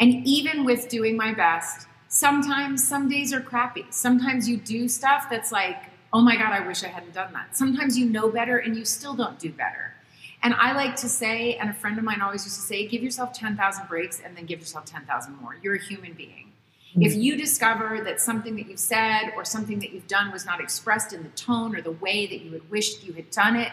And 0.00 0.26
even 0.26 0.64
with 0.64 0.88
doing 0.88 1.16
my 1.16 1.32
best, 1.32 1.86
sometimes 2.08 2.86
some 2.86 3.08
days 3.08 3.32
are 3.32 3.40
crappy. 3.40 3.86
Sometimes 3.90 4.48
you 4.48 4.56
do 4.56 4.88
stuff 4.88 5.28
that's 5.30 5.52
like, 5.52 5.76
oh 6.12 6.20
my 6.20 6.34
God, 6.34 6.52
I 6.52 6.66
wish 6.66 6.82
I 6.82 6.88
hadn't 6.88 7.14
done 7.14 7.32
that. 7.34 7.56
Sometimes 7.56 7.96
you 7.96 8.06
know 8.06 8.28
better 8.28 8.58
and 8.58 8.74
you 8.74 8.84
still 8.84 9.14
don't 9.14 9.38
do 9.38 9.52
better. 9.52 9.94
And 10.42 10.52
I 10.52 10.72
like 10.72 10.96
to 10.96 11.08
say, 11.08 11.54
and 11.54 11.70
a 11.70 11.74
friend 11.74 11.96
of 11.96 12.02
mine 12.02 12.22
always 12.22 12.44
used 12.44 12.56
to 12.56 12.62
say, 12.62 12.88
give 12.88 13.04
yourself 13.04 13.32
10,000 13.34 13.86
breaks 13.86 14.20
and 14.20 14.36
then 14.36 14.46
give 14.46 14.58
yourself 14.58 14.84
10,000 14.86 15.40
more. 15.40 15.56
You're 15.62 15.76
a 15.76 15.80
human 15.80 16.14
being. 16.14 16.49
Mm-hmm. 16.90 17.02
If 17.02 17.14
you 17.14 17.36
discover 17.36 18.02
that 18.04 18.20
something 18.20 18.56
that 18.56 18.68
you've 18.68 18.80
said 18.80 19.32
or 19.36 19.44
something 19.44 19.78
that 19.78 19.92
you've 19.92 20.08
done 20.08 20.32
was 20.32 20.44
not 20.44 20.60
expressed 20.60 21.12
in 21.12 21.22
the 21.22 21.28
tone 21.30 21.76
or 21.76 21.80
the 21.80 21.92
way 21.92 22.26
that 22.26 22.40
you 22.40 22.52
had 22.52 22.68
wished 22.70 23.04
you 23.04 23.12
had 23.12 23.30
done 23.30 23.56
it, 23.56 23.70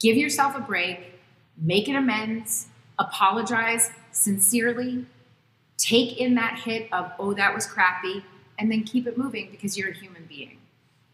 give 0.00 0.16
yourself 0.16 0.56
a 0.56 0.60
break, 0.60 1.20
make 1.56 1.88
an 1.88 1.96
amends, 1.96 2.68
apologize 2.98 3.90
sincerely, 4.12 5.06
take 5.76 6.18
in 6.18 6.34
that 6.36 6.58
hit 6.58 6.92
of, 6.92 7.12
oh, 7.18 7.34
that 7.34 7.54
was 7.54 7.66
crappy, 7.66 8.24
and 8.58 8.70
then 8.70 8.82
keep 8.82 9.06
it 9.06 9.16
moving 9.16 9.48
because 9.50 9.76
you're 9.76 9.90
a 9.90 9.94
human 9.94 10.24
being. 10.26 10.58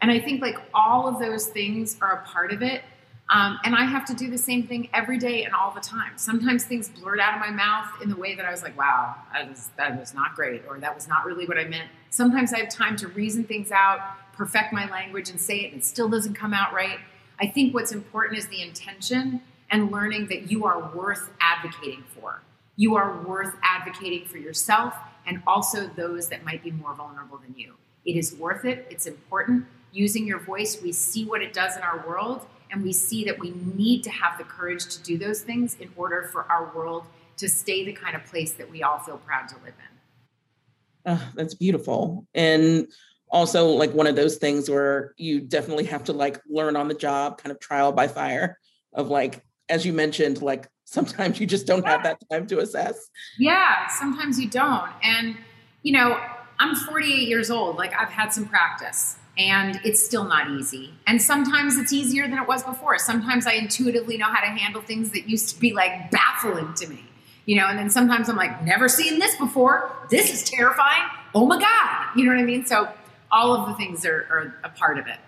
And 0.00 0.10
I 0.10 0.20
think 0.20 0.40
like 0.40 0.56
all 0.72 1.08
of 1.08 1.18
those 1.18 1.46
things 1.46 1.96
are 2.00 2.12
a 2.12 2.22
part 2.28 2.52
of 2.52 2.62
it. 2.62 2.82
Um, 3.30 3.58
and 3.64 3.74
I 3.74 3.84
have 3.84 4.04
to 4.06 4.14
do 4.14 4.30
the 4.30 4.38
same 4.38 4.66
thing 4.66 4.88
every 4.92 5.18
day 5.18 5.44
and 5.44 5.54
all 5.54 5.70
the 5.70 5.80
time. 5.80 6.12
Sometimes 6.16 6.64
things 6.64 6.90
blurt 6.90 7.20
out 7.20 7.34
of 7.34 7.40
my 7.40 7.50
mouth 7.50 7.88
in 8.02 8.10
the 8.10 8.16
way 8.16 8.34
that 8.34 8.44
I 8.44 8.50
was 8.50 8.62
like, 8.62 8.76
wow, 8.78 9.14
that 9.32 9.48
was, 9.48 9.70
that 9.76 9.98
was 9.98 10.12
not 10.12 10.34
great, 10.34 10.62
or 10.68 10.78
that 10.78 10.94
was 10.94 11.08
not 11.08 11.24
really 11.24 11.46
what 11.46 11.58
I 11.58 11.64
meant. 11.64 11.88
Sometimes 12.10 12.52
I 12.52 12.58
have 12.58 12.68
time 12.68 12.96
to 12.96 13.08
reason 13.08 13.44
things 13.44 13.70
out, 13.70 14.00
perfect 14.34 14.72
my 14.72 14.88
language, 14.90 15.30
and 15.30 15.40
say 15.40 15.60
it, 15.60 15.72
and 15.72 15.80
it 15.80 15.84
still 15.84 16.08
doesn't 16.08 16.34
come 16.34 16.52
out 16.52 16.74
right. 16.74 16.98
I 17.40 17.46
think 17.46 17.72
what's 17.72 17.92
important 17.92 18.38
is 18.38 18.46
the 18.48 18.60
intention 18.60 19.40
and 19.70 19.90
learning 19.90 20.28
that 20.28 20.50
you 20.50 20.66
are 20.66 20.92
worth 20.94 21.30
advocating 21.40 22.04
for. 22.14 22.42
You 22.76 22.96
are 22.96 23.22
worth 23.22 23.54
advocating 23.62 24.26
for 24.26 24.38
yourself 24.38 24.94
and 25.26 25.42
also 25.46 25.86
those 25.86 26.28
that 26.28 26.44
might 26.44 26.62
be 26.62 26.70
more 26.70 26.94
vulnerable 26.94 27.38
than 27.38 27.54
you. 27.56 27.74
It 28.04 28.16
is 28.16 28.34
worth 28.34 28.64
it. 28.64 28.86
It's 28.90 29.06
important. 29.06 29.64
Using 29.92 30.26
your 30.26 30.38
voice, 30.38 30.82
we 30.82 30.92
see 30.92 31.24
what 31.24 31.40
it 31.40 31.52
does 31.52 31.76
in 31.76 31.82
our 31.82 32.04
world, 32.06 32.46
and 32.74 32.82
we 32.82 32.92
see 32.92 33.24
that 33.24 33.38
we 33.38 33.52
need 33.76 34.02
to 34.02 34.10
have 34.10 34.36
the 34.36 34.42
courage 34.42 34.86
to 34.86 35.02
do 35.02 35.16
those 35.16 35.42
things 35.42 35.76
in 35.78 35.88
order 35.96 36.24
for 36.24 36.42
our 36.50 36.72
world 36.74 37.04
to 37.36 37.48
stay 37.48 37.84
the 37.84 37.92
kind 37.92 38.16
of 38.16 38.24
place 38.24 38.52
that 38.54 38.68
we 38.68 38.82
all 38.82 38.98
feel 38.98 39.18
proud 39.18 39.48
to 39.48 39.54
live 39.64 39.74
in. 39.78 41.12
Oh, 41.12 41.30
that's 41.34 41.54
beautiful. 41.54 42.26
And 42.34 42.88
also 43.30 43.68
like 43.68 43.92
one 43.92 44.08
of 44.08 44.16
those 44.16 44.38
things 44.38 44.68
where 44.68 45.14
you 45.16 45.40
definitely 45.40 45.84
have 45.84 46.02
to 46.04 46.12
like 46.12 46.40
learn 46.48 46.74
on 46.74 46.88
the 46.88 46.94
job, 46.94 47.38
kind 47.38 47.52
of 47.52 47.60
trial 47.60 47.92
by 47.92 48.08
fire 48.08 48.58
of 48.92 49.08
like, 49.08 49.44
as 49.68 49.86
you 49.86 49.92
mentioned, 49.92 50.42
like 50.42 50.68
sometimes 50.84 51.38
you 51.38 51.46
just 51.46 51.68
don't 51.68 51.86
have 51.86 52.02
that 52.02 52.18
time 52.28 52.46
to 52.48 52.58
assess. 52.58 53.08
Yeah, 53.38 53.86
sometimes 53.86 54.40
you 54.40 54.50
don't. 54.50 54.90
And, 55.02 55.36
you 55.84 55.92
know, 55.92 56.20
I'm 56.58 56.74
48 56.74 57.28
years 57.28 57.52
old. 57.52 57.76
Like 57.76 57.94
I've 57.94 58.08
had 58.08 58.32
some 58.32 58.46
practice 58.46 59.16
and 59.36 59.80
it's 59.84 60.04
still 60.04 60.24
not 60.24 60.50
easy. 60.50 60.92
And 61.06 61.20
sometimes 61.20 61.76
it's 61.76 61.92
easier 61.92 62.28
than 62.28 62.38
it 62.38 62.46
was 62.46 62.62
before. 62.62 62.98
Sometimes 62.98 63.46
I 63.46 63.52
intuitively 63.52 64.16
know 64.16 64.26
how 64.26 64.40
to 64.40 64.46
handle 64.46 64.82
things 64.82 65.10
that 65.10 65.28
used 65.28 65.50
to 65.50 65.60
be 65.60 65.72
like 65.72 66.10
baffling 66.10 66.74
to 66.74 66.86
me, 66.88 67.04
you 67.46 67.56
know, 67.56 67.66
and 67.66 67.78
then 67.78 67.90
sometimes 67.90 68.28
I'm 68.28 68.36
like, 68.36 68.64
never 68.64 68.88
seen 68.88 69.18
this 69.18 69.36
before. 69.36 69.94
This 70.10 70.32
is 70.32 70.48
terrifying. 70.48 71.02
Oh 71.34 71.46
my 71.46 71.58
God. 71.58 72.16
You 72.16 72.24
know 72.24 72.32
what 72.32 72.40
I 72.40 72.44
mean? 72.44 72.64
So 72.64 72.88
all 73.32 73.54
of 73.54 73.68
the 73.68 73.74
things 73.74 74.06
are, 74.06 74.26
are 74.30 74.54
a 74.64 74.68
part 74.68 74.98
of 74.98 75.06
it. 75.06 75.18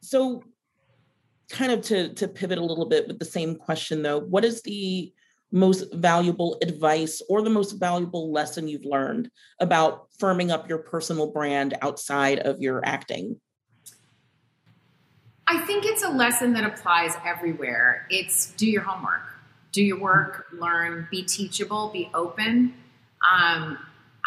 So, 0.00 0.44
kind 1.50 1.72
of 1.72 1.82
to, 1.82 2.12
to 2.14 2.28
pivot 2.28 2.58
a 2.58 2.64
little 2.64 2.86
bit 2.86 3.06
with 3.06 3.18
the 3.18 3.24
same 3.24 3.54
question 3.54 4.02
though, 4.02 4.18
what 4.18 4.44
is 4.44 4.62
the 4.62 5.12
most 5.54 5.84
valuable 5.94 6.58
advice 6.62 7.22
or 7.28 7.40
the 7.40 7.50
most 7.50 7.72
valuable 7.72 8.32
lesson 8.32 8.68
you've 8.68 8.84
learned 8.84 9.30
about 9.60 10.08
firming 10.20 10.50
up 10.50 10.68
your 10.68 10.78
personal 10.78 11.30
brand 11.30 11.74
outside 11.80 12.40
of 12.40 12.60
your 12.60 12.84
acting? 12.84 13.40
I 15.46 15.58
think 15.60 15.84
it's 15.86 16.02
a 16.02 16.08
lesson 16.08 16.52
that 16.54 16.64
applies 16.64 17.12
everywhere. 17.24 18.06
It's 18.10 18.50
do 18.52 18.68
your 18.68 18.82
homework, 18.82 19.22
do 19.72 19.82
your 19.82 20.00
work, 20.00 20.46
learn, 20.52 21.06
be 21.10 21.22
teachable, 21.22 21.90
be 21.90 22.10
open. 22.14 22.74
Um, 23.30 23.78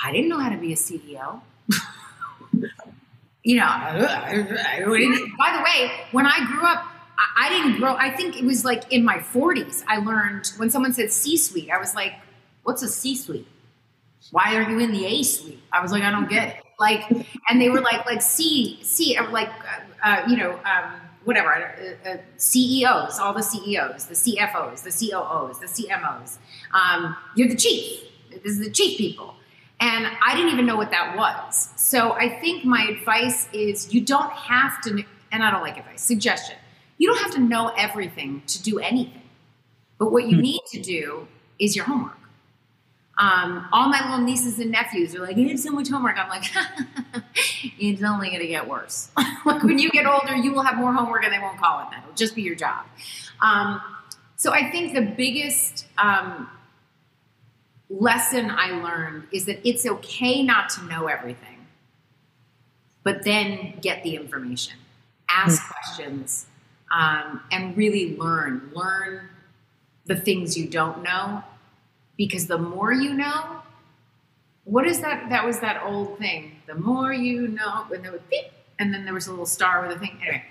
I 0.04 0.12
didn't 0.12 0.30
know 0.30 0.40
how 0.40 0.50
to 0.50 0.58
be 0.58 0.74
a 0.74 0.76
CEO 0.76 1.42
you 3.44 3.56
know, 3.56 3.66
by 3.66 4.44
the 4.84 5.64
way, 5.64 5.92
when 6.12 6.26
I 6.26 6.46
grew 6.46 6.66
up, 6.66 6.86
I 7.18 7.50
didn't 7.50 7.80
grow, 7.80 7.96
I 7.96 8.12
think 8.12 8.38
it 8.38 8.46
was 8.46 8.64
like 8.64 8.92
in 8.92 9.04
my 9.04 9.18
40s, 9.18 9.84
I 9.88 9.98
learned 9.98 10.52
when 10.58 10.70
someone 10.70 10.94
said 10.94 11.12
C 11.12 11.38
suite, 11.38 11.70
I 11.72 11.80
was 11.80 11.96
like, 11.96 12.14
what's 12.64 12.84
a 12.84 12.88
C 12.88 13.16
suite? 13.16 13.48
Why 14.32 14.56
are 14.56 14.70
you 14.70 14.80
in 14.80 14.92
the 14.92 15.06
A 15.06 15.24
suite? 15.24 15.60
I 15.72 15.82
was 15.82 15.92
like, 15.92 16.04
I 16.04 16.12
don't 16.12 16.30
get 16.30 16.50
it. 16.50 16.64
Like, 16.80 17.10
and 17.50 17.60
they 17.60 17.70
were 17.70 17.82
like, 17.82 18.06
like 18.06 18.22
C, 18.22 18.80
C, 18.84 19.18
like, 19.32 19.50
uh, 19.50 20.08
uh, 20.08 20.24
you 20.28 20.38
know, 20.38 20.60
um, 20.66 20.94
whatever, 21.24 21.98
uh, 22.06 22.10
uh 22.10 22.18
CEOs, 22.38 23.20
all 23.20 23.34
the 23.34 23.42
CEOs, 23.42 24.06
the 24.06 24.14
CFOs, 24.14 24.84
the 24.84 24.92
COOs, 24.92 25.60
the 25.60 25.66
CMOs. 25.66 26.38
Um, 26.74 27.16
you're 27.36 27.48
the 27.48 27.56
chief. 27.56 28.04
This 28.30 28.54
is 28.54 28.60
the 28.60 28.70
chief 28.70 28.98
people. 28.98 29.34
And 29.80 30.08
I 30.26 30.36
didn't 30.36 30.52
even 30.52 30.66
know 30.66 30.76
what 30.76 30.92
that 30.92 31.16
was. 31.16 31.70
So 31.78 32.14
I 32.14 32.30
think 32.30 32.66
my 32.66 32.84
advice 32.84 33.48
is 33.54 33.94
you 33.94 34.02
don't 34.02 34.32
have 34.32 34.82
to, 34.84 35.04
and 35.32 35.44
I 35.44 35.52
don't 35.52 35.62
like 35.62 35.78
advice, 35.78 36.02
suggestion. 36.02 36.58
You 36.98 37.10
don't 37.10 37.22
have 37.22 37.34
to 37.34 37.40
know 37.40 37.72
everything 37.78 38.44
to 38.48 38.62
do 38.62 38.80
anything. 38.80 39.22
But 39.98 40.12
what 40.12 40.28
you 40.28 40.36
hmm. 40.36 40.42
need 40.42 40.62
to 40.72 40.82
do 40.82 41.28
is 41.60 41.76
your 41.76 41.86
homework. 41.86 42.14
Um, 43.20 43.68
all 43.72 43.90
my 43.90 44.12
little 44.12 44.24
nieces 44.24 44.60
and 44.60 44.72
nephews 44.72 45.16
are 45.16 45.20
like, 45.20 45.38
I 45.38 45.42
have 45.42 45.60
so 45.60 45.72
much 45.72 45.90
homework. 45.90 46.18
I'm 46.18 46.30
like, 46.30 46.44
it's 47.80 48.04
only 48.04 48.30
going 48.30 48.42
to 48.42 48.48
get 48.48 48.68
worse. 48.68 49.10
like 49.46 49.64
when 49.64 49.80
you 49.80 49.90
get 49.90 50.06
older, 50.06 50.36
you 50.36 50.54
will 50.54 50.62
have 50.62 50.78
more 50.78 50.94
homework 50.94 51.24
and 51.24 51.34
they 51.34 51.40
won't 51.40 51.58
call 51.58 51.80
it 51.80 51.88
that. 51.92 52.04
It'll 52.04 52.16
just 52.16 52.36
be 52.36 52.44
your 52.44 52.56
job. 52.56 52.86
Um, 53.42 53.82
so 54.36 54.54
I 54.54 54.70
think 54.70 54.94
the 54.94 55.02
biggest 55.02 55.88
um, 55.98 56.48
lesson 57.90 58.52
I 58.52 58.72
learned 58.84 59.24
is 59.32 59.46
that 59.46 59.68
it's 59.68 59.88
okay 59.88 60.44
not 60.44 60.70
to 60.72 60.84
know 60.86 61.08
everything, 61.08 61.66
but 63.04 63.24
then 63.24 63.80
get 63.82 64.04
the 64.04 64.16
information, 64.16 64.78
ask 65.28 65.60
mm-hmm. 65.60 65.72
questions, 65.72 66.46
um, 66.92 67.42
and 67.52 67.76
really 67.76 68.18
learn. 68.18 68.72
Learn 68.74 69.30
the 70.06 70.16
things 70.16 70.58
you 70.58 70.68
don't 70.68 71.04
know, 71.04 71.44
because 72.18 72.48
the 72.48 72.58
more 72.58 72.94
you 72.94 73.14
know, 73.14 73.62
what 74.64 74.86
is 74.86 75.02
that? 75.02 75.30
That 75.30 75.46
was 75.46 75.60
that 75.60 75.82
old 75.84 76.18
thing. 76.18 76.58
The 76.66 76.76
more 76.76 77.14
you 77.14 77.48
know, 77.48 77.86
when 77.88 78.02
there 78.02 78.12
was 78.12 78.22
beep, 78.30 78.46
and 78.80 78.94
then 78.94 79.06
there 79.06 79.14
was 79.14 79.28
a 79.28 79.32
little 79.32 79.46
star 79.46 79.86
with 79.86 79.96
a 79.96 80.00
thing. 80.00 80.20
Anyway, 80.22 80.44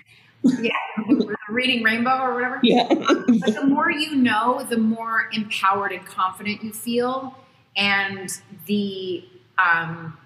yeah, 0.61 1.25
reading 1.49 1.83
rainbow 1.83 2.19
or 2.19 2.33
whatever. 2.33 2.59
Yeah. 2.63 2.87
but 2.89 3.27
the 3.27 3.65
more 3.65 3.91
you 3.91 4.15
know, 4.15 4.65
the 4.69 4.77
more 4.77 5.29
empowered 5.33 5.91
and 5.91 6.05
confident 6.05 6.63
you 6.63 6.73
feel, 6.73 7.35
and 7.75 8.29
the 8.65 9.25
um, 9.57 10.17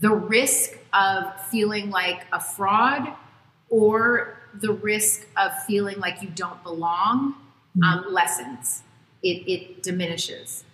the 0.00 0.10
risk 0.10 0.78
of 0.92 1.40
feeling 1.46 1.90
like 1.90 2.26
a 2.32 2.40
fraud 2.40 3.08
or 3.70 4.41
the 4.54 4.72
risk 4.72 5.26
of 5.36 5.52
feeling 5.64 5.98
like 5.98 6.22
you 6.22 6.28
don't 6.28 6.62
belong 6.62 7.34
um, 7.82 8.00
mm-hmm. 8.00 8.12
lessens. 8.12 8.82
It, 9.22 9.48
it 9.48 9.82
diminishes. 9.82 10.64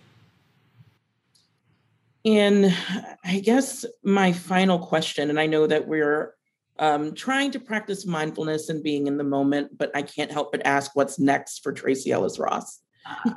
And 2.25 2.75
I 3.23 3.39
guess 3.39 3.85
my 4.03 4.33
final 4.33 4.79
question, 4.79 5.29
and 5.29 5.39
I 5.39 5.45
know 5.45 5.67
that 5.67 5.87
we're 5.87 6.33
um, 6.79 7.13
trying 7.13 7.51
to 7.51 7.59
practice 7.59 8.05
mindfulness 8.05 8.69
and 8.69 8.83
being 8.83 9.07
in 9.07 9.17
the 9.17 9.23
moment, 9.23 9.77
but 9.77 9.91
I 9.95 10.01
can't 10.01 10.31
help 10.31 10.51
but 10.51 10.65
ask 10.65 10.95
what's 10.95 11.19
next 11.19 11.63
for 11.63 11.71
Tracee 11.71 12.11
Ellis 12.11 12.39
Ross. 12.39 12.79
uh, 13.05 13.31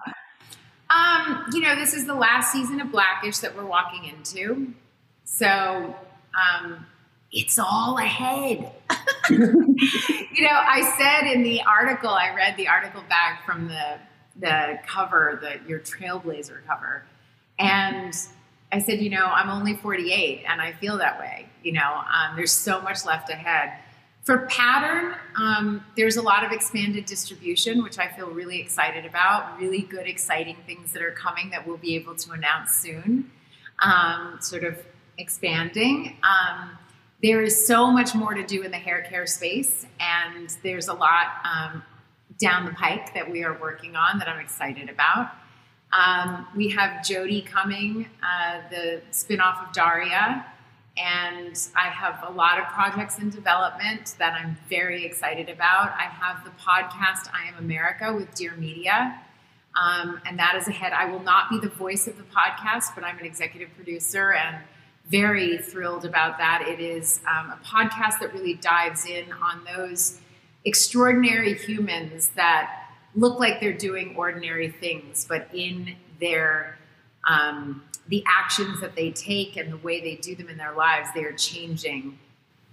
um, 0.91 1.45
you 1.53 1.61
know, 1.61 1.77
this 1.77 1.95
is 1.95 2.07
the 2.07 2.15
last 2.15 2.53
season 2.53 2.81
of 2.81 2.91
Blackish 2.91 3.39
that 3.39 3.57
we're 3.57 3.67
walking 3.67 4.05
into. 4.05 4.73
So 5.25 5.95
um, 6.35 6.87
it's 7.33 7.59
all 7.59 7.99
ahead. 7.99 8.73
you 9.31 10.43
know, 10.43 10.51
I 10.51 10.95
said 10.99 11.33
in 11.33 11.43
the 11.43 11.63
article, 11.63 12.11
I 12.11 12.35
read 12.35 12.57
the 12.57 12.69
article 12.69 13.03
back 13.09 13.45
from 13.47 13.69
the 13.69 13.99
the 14.37 14.79
cover, 14.87 15.39
the 15.43 15.69
your 15.69 15.81
Trailblazer 15.81 16.65
cover, 16.67 17.05
and 17.59 18.15
I 18.73 18.81
said, 18.81 19.01
you 19.01 19.11
know, 19.11 19.27
I'm 19.27 19.51
only 19.51 19.77
48, 19.77 20.45
and 20.49 20.61
I 20.61 20.73
feel 20.73 20.97
that 20.99 21.21
way. 21.21 21.47
You 21.63 21.73
know, 21.73 21.81
um, 21.95 22.37
there's 22.37 22.53
so 22.53 22.81
much 22.81 23.05
left 23.05 23.29
ahead. 23.31 23.79
For 24.23 24.47
pattern, 24.47 25.15
um, 25.37 25.85
there's 25.97 26.17
a 26.17 26.23
lot 26.23 26.45
of 26.45 26.53
expanded 26.53 27.05
distribution, 27.05 27.83
which 27.83 27.99
I 27.99 28.09
feel 28.09 28.31
really 28.31 28.61
excited 28.61 29.05
about. 29.05 29.59
Really 29.59 29.83
good, 29.83 30.07
exciting 30.07 30.57
things 30.67 30.93
that 30.93 31.03
are 31.03 31.11
coming 31.11 31.51
that 31.51 31.67
we'll 31.67 31.77
be 31.77 31.97
able 31.97 32.15
to 32.15 32.33
announce 32.33 32.73
soon. 32.73 33.31
Um, 33.81 34.39
sort 34.41 34.65
of 34.65 34.79
expanding. 35.19 36.17
Um, 36.23 36.79
there 37.23 37.41
is 37.41 37.67
so 37.67 37.91
much 37.91 38.15
more 38.15 38.35
to 38.35 38.45
do 38.45 38.63
in 38.63 38.71
the 38.71 38.79
hair 38.79 39.03
care 39.03 39.27
space, 39.27 39.87
and 40.01 40.57
there's 40.63 40.89
a 40.89 40.95
lot 40.95 41.27
um, 41.45 41.83
down 42.39 42.65
the 42.65 42.73
pike 42.73 43.15
that 43.15 43.31
we 43.31 43.45
are 43.45 43.57
working 43.61 43.95
on 43.95 44.19
that 44.19 44.29
I'm 44.29 44.41
excited 44.41 44.91
about. 44.91 45.31
Um, 45.93 46.47
we 46.57 46.69
have 46.71 47.05
Jodie 47.05 47.47
coming, 47.47 48.07
uh, 48.23 48.61
the 48.71 49.03
spinoff 49.13 49.69
of 49.69 49.73
Daria, 49.73 50.45
and 50.97 51.57
I 51.77 51.89
have 51.89 52.25
a 52.27 52.33
lot 52.33 52.59
of 52.59 52.67
projects 52.67 53.19
in 53.19 53.31
development 53.31 54.17
that 54.19 54.33
I'm 54.33 54.57
very 54.69 55.05
excited 55.05 55.49
about. 55.49 55.93
I 55.93 56.05
have 56.05 56.45
the 56.45 56.51
podcast 56.51 57.31
I 57.33 57.49
Am 57.49 57.59
America 57.59 58.13
with 58.13 58.35
Dear 58.35 58.57
Media, 58.57 59.21
um, 59.81 60.21
and 60.27 60.39
that 60.41 60.57
is 60.57 60.67
ahead. 60.67 60.93
I 60.93 61.05
will 61.05 61.23
not 61.23 61.51
be 61.51 61.61
the 61.61 61.69
voice 61.69 62.09
of 62.09 62.17
the 62.17 62.25
podcast, 62.25 62.95
but 62.97 63.05
I'm 63.05 63.19
an 63.19 63.27
executive 63.27 63.69
producer 63.77 64.33
and 64.33 64.57
very 65.13 65.59
thrilled 65.59 66.07
about 66.07 66.39
that. 66.39 66.65
It 66.67 66.81
is 66.81 67.21
um, 67.29 67.51
a 67.51 67.59
podcast 67.65 68.19
that 68.21 68.33
really 68.33 68.55
dives 68.55 69.05
in 69.05 69.31
on 69.31 69.63
those 69.77 70.21
extraordinary 70.65 71.55
humans 71.55 72.31
that 72.35 72.89
look 73.15 73.39
like 73.39 73.61
they're 73.61 73.75
doing 73.75 74.17
ordinary 74.17 74.71
things, 74.71 75.27
but 75.29 75.49
in 75.53 75.95
their 76.19 76.79
um, 77.29 77.85
the 78.09 78.25
actions 78.27 78.81
that 78.81 78.97
they 78.97 79.11
take 79.13 79.57
and 79.57 79.71
the 79.71 79.77
way 79.77 80.01
they 80.01 80.17
do 80.17 80.35
them 80.35 80.49
in 80.49 80.57
their 80.57 80.73
lives, 80.73 81.09
they 81.15 81.23
are 81.23 81.33
changing 81.33 82.19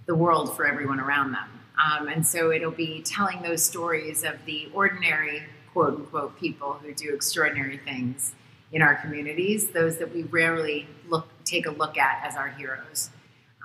the 0.06 0.14
world 0.14 0.56
for 0.56 0.66
everyone 0.66 0.98
around 0.98 1.32
them. 1.32 1.48
Um, 1.78 2.08
and 2.08 2.26
so 2.26 2.50
it'll 2.50 2.70
be 2.70 3.02
telling 3.02 3.42
those 3.42 3.62
stories 3.62 4.24
of 4.24 4.44
the 4.46 4.68
ordinary 4.74 5.42
quote 5.72 5.94
unquote 5.94 6.38
people 6.40 6.72
who 6.82 6.92
do 6.94 7.14
extraordinary 7.14 7.78
things 7.78 8.34
in 8.72 8.82
our 8.82 8.94
communities, 8.96 9.68
those 9.68 9.98
that 9.98 10.14
we 10.14 10.22
rarely 10.24 10.88
look 11.08 11.28
take 11.44 11.66
a 11.66 11.70
look 11.70 11.98
at 11.98 12.24
as 12.24 12.36
our 12.36 12.48
heroes. 12.48 13.10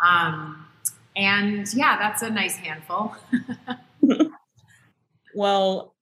Um, 0.03 0.65
and 1.15 1.71
yeah, 1.73 1.97
that's 1.97 2.21
a 2.21 2.29
nice 2.29 2.55
handful. 2.55 3.15
well, 5.35 5.95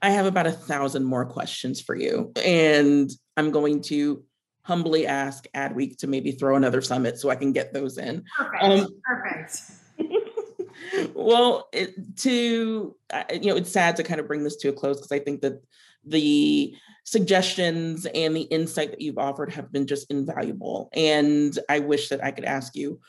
I 0.00 0.10
have 0.10 0.26
about 0.26 0.46
a 0.46 0.52
thousand 0.52 1.04
more 1.04 1.24
questions 1.24 1.80
for 1.80 1.94
you, 1.94 2.32
and 2.44 3.10
I'm 3.36 3.50
going 3.50 3.82
to 3.82 4.22
humbly 4.62 5.06
ask 5.06 5.46
Adweek 5.54 5.98
to 5.98 6.06
maybe 6.06 6.32
throw 6.32 6.56
another 6.56 6.80
summit 6.80 7.18
so 7.18 7.30
I 7.30 7.36
can 7.36 7.52
get 7.52 7.72
those 7.72 7.98
in. 7.98 8.24
Perfect. 8.36 8.62
Um, 8.62 8.88
Perfect. 9.04 9.62
well, 11.14 11.68
it, 11.72 12.16
to 12.18 12.96
you 13.32 13.50
know, 13.50 13.56
it's 13.56 13.70
sad 13.70 13.96
to 13.96 14.02
kind 14.02 14.20
of 14.20 14.26
bring 14.26 14.44
this 14.44 14.56
to 14.56 14.68
a 14.68 14.72
close 14.72 14.96
because 14.98 15.12
I 15.12 15.18
think 15.18 15.42
that 15.42 15.62
the 16.06 16.74
suggestions 17.04 18.06
and 18.06 18.34
the 18.34 18.42
insight 18.42 18.90
that 18.90 19.00
you've 19.00 19.18
offered 19.18 19.52
have 19.52 19.70
been 19.70 19.86
just 19.86 20.10
invaluable. 20.10 20.88
And 20.94 21.58
I 21.68 21.80
wish 21.80 22.08
that 22.08 22.24
I 22.24 22.30
could 22.30 22.44
ask 22.44 22.74
you 22.74 23.00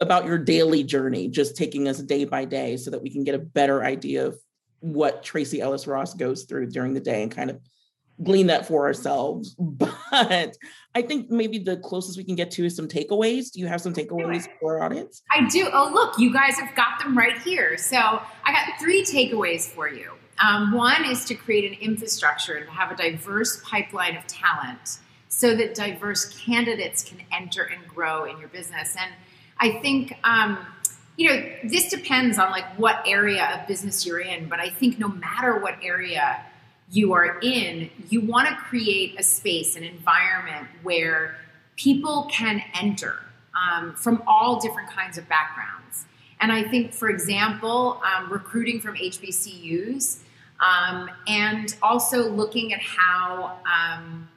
about 0.00 0.24
your 0.24 0.38
daily 0.38 0.82
journey, 0.82 1.28
just 1.28 1.56
taking 1.56 1.86
us 1.86 1.98
day 1.98 2.24
by 2.24 2.44
day 2.46 2.76
so 2.76 2.90
that 2.90 3.02
we 3.02 3.10
can 3.10 3.24
get 3.24 3.34
a 3.34 3.38
better 3.38 3.84
idea 3.84 4.26
of 4.26 4.38
what 4.80 5.22
Tracee 5.22 5.60
Ellis 5.60 5.86
Ross 5.86 6.14
goes 6.14 6.44
through 6.44 6.70
during 6.70 6.94
the 6.94 7.00
day 7.00 7.22
and 7.22 7.30
kind 7.30 7.50
of 7.50 7.60
glean 8.22 8.46
that 8.46 8.66
for 8.66 8.86
ourselves. 8.86 9.56
But 10.10 10.56
I 10.94 11.02
think 11.02 11.30
maybe 11.30 11.58
the 11.58 11.76
closest 11.76 12.16
we 12.16 12.24
can 12.24 12.34
get 12.34 12.50
to 12.52 12.64
is 12.64 12.74
some 12.74 12.88
takeaways. 12.88 13.52
Do 13.52 13.60
you 13.60 13.66
have 13.66 13.80
some 13.80 13.92
takeaways 13.92 14.48
for 14.58 14.78
our 14.78 14.84
audience? 14.84 15.22
I 15.30 15.46
do. 15.46 15.68
Oh, 15.72 15.90
look, 15.92 16.18
you 16.18 16.32
guys 16.32 16.54
have 16.54 16.74
got 16.74 16.98
them 16.98 17.16
right 17.16 17.38
here. 17.42 17.76
So 17.76 17.98
I 17.98 18.52
got 18.52 18.80
three 18.80 19.04
takeaways 19.04 19.66
for 19.68 19.88
you. 19.88 20.12
Um, 20.40 20.72
one 20.72 21.04
is 21.04 21.24
to 21.26 21.34
create 21.34 21.70
an 21.70 21.78
infrastructure 21.80 22.54
and 22.54 22.68
have 22.68 22.92
a 22.92 22.96
diverse 22.96 23.60
pipeline 23.64 24.16
of 24.16 24.26
talent 24.26 24.98
so 25.28 25.54
that 25.56 25.74
diverse 25.74 26.38
candidates 26.44 27.02
can 27.02 27.18
enter 27.32 27.62
and 27.62 27.86
grow 27.88 28.24
in 28.24 28.38
your 28.38 28.48
business. 28.48 28.96
And 28.98 29.12
I 29.58 29.80
think, 29.80 30.14
um, 30.24 30.58
you 31.16 31.28
know, 31.28 31.42
this 31.64 31.90
depends 31.90 32.38
on 32.38 32.50
like 32.50 32.66
what 32.78 33.02
area 33.06 33.58
of 33.58 33.66
business 33.66 34.06
you're 34.06 34.20
in, 34.20 34.48
but 34.48 34.60
I 34.60 34.70
think 34.70 34.98
no 34.98 35.08
matter 35.08 35.58
what 35.58 35.76
area 35.82 36.44
you 36.90 37.12
are 37.12 37.38
in, 37.40 37.90
you 38.08 38.20
want 38.20 38.48
to 38.48 38.54
create 38.54 39.18
a 39.18 39.22
space, 39.22 39.76
an 39.76 39.82
environment 39.82 40.68
where 40.82 41.36
people 41.76 42.28
can 42.30 42.62
enter 42.80 43.18
um, 43.54 43.94
from 43.94 44.22
all 44.26 44.60
different 44.60 44.88
kinds 44.90 45.18
of 45.18 45.28
backgrounds. 45.28 45.77
And 46.40 46.52
I 46.52 46.62
think, 46.62 46.92
for 46.92 47.10
example, 47.10 48.00
um, 48.04 48.30
recruiting 48.30 48.80
from 48.80 48.94
HBCUs 48.94 50.20
um, 50.60 51.10
and 51.26 51.74
also 51.82 52.30
looking 52.30 52.72
at 52.72 52.80
how 52.80 53.58
um, 53.66 54.28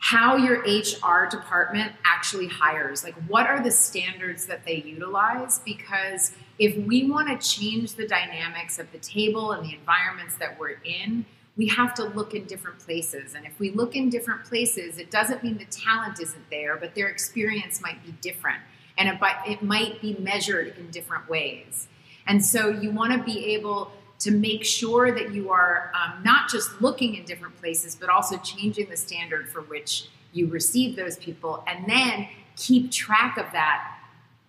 how 0.00 0.36
your 0.36 0.60
HR 0.60 1.28
department 1.28 1.92
actually 2.04 2.46
hires. 2.46 3.02
Like, 3.02 3.14
what 3.26 3.46
are 3.46 3.62
the 3.62 3.70
standards 3.70 4.46
that 4.46 4.64
they 4.64 4.76
utilize? 4.76 5.58
Because 5.58 6.32
if 6.58 6.76
we 6.86 7.10
want 7.10 7.28
to 7.28 7.46
change 7.46 7.94
the 7.94 8.06
dynamics 8.06 8.78
of 8.78 8.90
the 8.92 8.98
table 8.98 9.52
and 9.52 9.68
the 9.68 9.74
environments 9.74 10.36
that 10.36 10.58
we're 10.58 10.78
in, 10.84 11.26
we 11.56 11.66
have 11.66 11.92
to 11.94 12.04
look 12.04 12.32
in 12.32 12.44
different 12.44 12.78
places. 12.78 13.34
And 13.34 13.44
if 13.44 13.58
we 13.58 13.70
look 13.70 13.96
in 13.96 14.08
different 14.08 14.44
places, 14.44 14.98
it 14.98 15.10
doesn't 15.10 15.42
mean 15.42 15.58
the 15.58 15.64
talent 15.64 16.20
isn't 16.20 16.48
there, 16.48 16.76
but 16.76 16.94
their 16.94 17.08
experience 17.08 17.82
might 17.82 18.02
be 18.06 18.12
different. 18.22 18.60
And 18.98 19.08
it, 19.08 19.18
it 19.46 19.62
might 19.62 20.00
be 20.02 20.16
measured 20.18 20.76
in 20.76 20.90
different 20.90 21.28
ways. 21.28 21.88
And 22.26 22.44
so 22.44 22.68
you 22.68 22.90
want 22.90 23.12
to 23.12 23.22
be 23.22 23.54
able 23.54 23.92
to 24.18 24.30
make 24.32 24.64
sure 24.64 25.12
that 25.12 25.32
you 25.32 25.50
are 25.50 25.92
um, 25.94 26.22
not 26.22 26.50
just 26.50 26.82
looking 26.82 27.14
in 27.14 27.24
different 27.24 27.56
places, 27.58 27.94
but 27.94 28.10
also 28.10 28.36
changing 28.38 28.90
the 28.90 28.96
standard 28.96 29.48
for 29.48 29.62
which 29.62 30.08
you 30.32 30.48
receive 30.48 30.96
those 30.96 31.16
people, 31.16 31.64
and 31.66 31.88
then 31.88 32.28
keep 32.56 32.90
track 32.90 33.38
of 33.38 33.46
that 33.52 33.94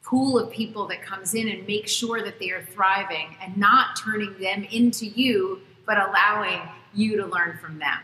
pool 0.03 0.39
of 0.39 0.51
people 0.51 0.87
that 0.87 1.01
comes 1.03 1.35
in 1.35 1.47
and 1.47 1.65
make 1.67 1.87
sure 1.87 2.23
that 2.23 2.39
they 2.39 2.49
are 2.49 2.63
thriving 2.63 3.35
and 3.41 3.55
not 3.55 3.95
turning 3.95 4.35
them 4.39 4.63
into 4.71 5.05
you, 5.05 5.61
but 5.85 5.97
allowing 5.97 6.59
you 6.93 7.15
to 7.15 7.25
learn 7.27 7.57
from 7.61 7.77
them. 7.77 7.99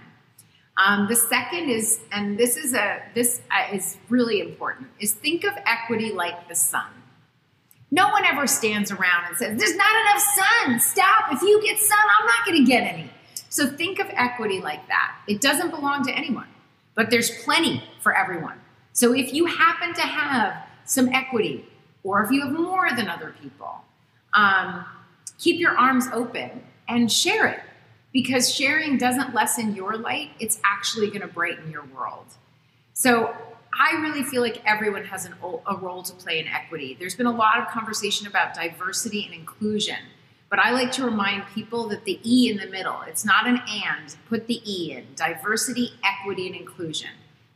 Um, 0.78 1.08
the 1.08 1.16
second 1.16 1.70
is, 1.70 2.02
and 2.12 2.38
this 2.38 2.58
is 2.58 2.74
a 2.74 3.02
this 3.14 3.42
uh, 3.50 3.74
is 3.74 3.98
really 4.10 4.42
important, 4.42 4.90
is 5.00 5.14
think 5.14 5.46
of 5.46 5.54
equity 5.66 6.12
like 6.12 6.50
the 6.50 6.56
sun. 6.56 6.88
No 7.92 8.10
one 8.10 8.26
ever 8.26 8.46
stands 8.46 8.92
around 8.92 9.26
and 9.30 9.38
says, 9.38 9.58
There's 9.58 9.76
not 9.76 10.02
enough 10.02 10.22
sun. 10.22 10.80
Stop. 10.80 11.32
If 11.32 11.42
you 11.42 11.62
get 11.64 11.80
sun, 11.80 11.98
I'm 12.20 12.26
not 12.26 12.46
going 12.46 12.58
to 12.58 12.70
get 12.70 12.84
any. 12.84 13.10
So 13.50 13.68
think 13.68 14.00
of 14.00 14.08
equity 14.10 14.60
like 14.60 14.86
that. 14.90 15.16
It 15.30 15.40
doesn't 15.40 15.70
belong 15.70 16.04
to 16.06 16.12
anyone, 16.12 16.48
but 16.94 17.10
there's 17.10 17.30
plenty 17.44 17.82
for 18.02 18.14
everyone. 18.14 18.60
So 18.92 19.14
if 19.14 19.34
you 19.34 19.46
happen 19.46 19.94
to 19.94 20.02
have 20.02 20.68
some 20.84 21.08
equity, 21.14 21.66
or 22.04 22.22
if 22.22 22.32
you 22.32 22.42
have 22.42 22.52
more 22.52 22.90
than 22.94 23.08
other 23.08 23.34
people, 23.42 23.82
um, 24.34 24.86
keep 25.38 25.58
your 25.58 25.78
arms 25.78 26.08
open 26.12 26.64
and 26.90 27.10
share 27.10 27.48
it 27.48 27.62
because 28.16 28.50
sharing 28.50 28.98
doesn't 28.98 29.36
lessen 29.36 29.76
your 29.76 29.98
light, 29.98 30.30
it's 30.40 30.58
actually 30.64 31.08
going 31.08 31.20
to 31.20 31.28
brighten 31.28 31.70
your 31.70 31.84
world. 31.94 32.26
So 32.94 33.36
I 33.78 33.98
really 33.98 34.24
feel 34.24 34.42
like 34.42 34.62
everyone 34.66 35.04
has 35.04 35.26
an, 35.26 35.36
a 35.68 35.76
role 35.76 36.02
to 36.02 36.14
play 36.14 36.40
in 36.40 36.48
equity. 36.48 36.96
There's 36.98 37.14
been 37.14 37.26
a 37.26 37.36
lot 37.36 37.60
of 37.60 37.68
conversation 37.68 38.26
about 38.26 38.54
diversity 38.54 39.26
and 39.26 39.34
inclusion, 39.34 39.98
but 40.50 40.60
I 40.60 40.72
like 40.72 40.94
to 40.94 41.04
remind 41.04 41.44
people 41.48 41.90
that 41.90 42.06
the 42.06 42.22
E 42.24 42.50
in 42.50 42.56
the 42.56 42.68
middle, 42.68 43.02
it's 43.06 43.26
not 43.26 43.48
an 43.48 43.60
and, 43.68 44.16
put 44.30 44.48
the 44.48 44.62
E 44.64 44.94
in 44.94 45.08
diversity, 45.18 45.92
equity, 46.02 46.48
and 46.48 46.56
inclusion. 46.56 47.10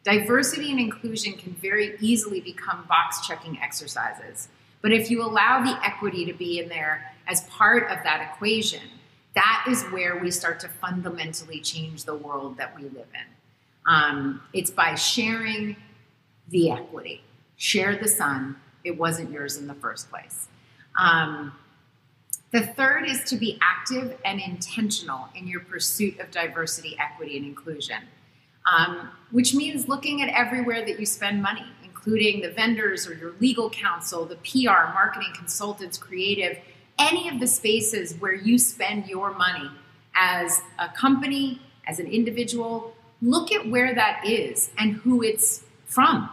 Diversity 0.03 0.71
and 0.71 0.79
inclusion 0.81 1.35
can 1.35 1.53
very 1.53 1.95
easily 2.01 2.41
become 2.41 2.83
box 2.89 3.25
checking 3.25 3.57
exercises. 3.61 4.49
But 4.81 4.91
if 4.91 5.09
you 5.09 5.23
allow 5.23 5.63
the 5.63 5.79
equity 5.85 6.25
to 6.25 6.33
be 6.33 6.59
in 6.59 6.67
there 6.67 7.13
as 7.29 7.45
part 7.45 7.89
of 7.89 8.03
that 8.03 8.33
equation, 8.33 8.81
that 9.35 9.65
is 9.69 9.83
where 9.85 10.17
we 10.17 10.31
start 10.31 10.59
to 10.61 10.67
fundamentally 10.67 11.59
change 11.59 12.05
the 12.05 12.15
world 12.15 12.57
that 12.57 12.75
we 12.75 12.83
live 12.83 13.07
in. 13.13 13.25
Um, 13.85 14.41
it's 14.53 14.71
by 14.71 14.95
sharing 14.95 15.75
the 16.49 16.71
equity. 16.71 17.23
Share 17.57 17.95
the 17.95 18.07
sun. 18.07 18.55
It 18.83 18.97
wasn't 18.97 19.31
yours 19.31 19.57
in 19.57 19.67
the 19.67 19.73
first 19.75 20.09
place. 20.09 20.47
Um, 20.97 21.53
the 22.51 22.65
third 22.65 23.07
is 23.07 23.23
to 23.25 23.35
be 23.35 23.59
active 23.61 24.17
and 24.25 24.41
intentional 24.41 25.29
in 25.35 25.47
your 25.47 25.59
pursuit 25.59 26.19
of 26.19 26.31
diversity, 26.31 26.97
equity, 26.99 27.37
and 27.37 27.45
inclusion, 27.45 28.01
um, 28.65 29.09
which 29.31 29.53
means 29.53 29.87
looking 29.87 30.23
at 30.23 30.29
everywhere 30.29 30.83
that 30.83 30.99
you 30.99 31.05
spend 31.05 31.43
money, 31.43 31.65
including 31.83 32.41
the 32.41 32.49
vendors 32.49 33.07
or 33.07 33.13
your 33.13 33.33
legal 33.39 33.69
counsel, 33.69 34.25
the 34.25 34.37
PR, 34.37 34.91
marketing 34.93 35.31
consultants, 35.35 35.97
creative, 35.97 36.57
any 36.99 37.29
of 37.29 37.39
the 37.39 37.47
spaces 37.47 38.13
where 38.19 38.33
you 38.33 38.59
spend 38.59 39.07
your 39.07 39.33
money 39.33 39.69
as 40.15 40.61
a 40.77 40.89
company, 40.89 41.61
as 41.87 41.99
an 41.99 42.07
individual, 42.07 42.93
look 43.21 43.51
at 43.51 43.67
where 43.67 43.95
that 43.95 44.25
is 44.25 44.69
and 44.77 44.93
who 44.93 45.23
it's 45.23 45.63
from, 45.85 46.29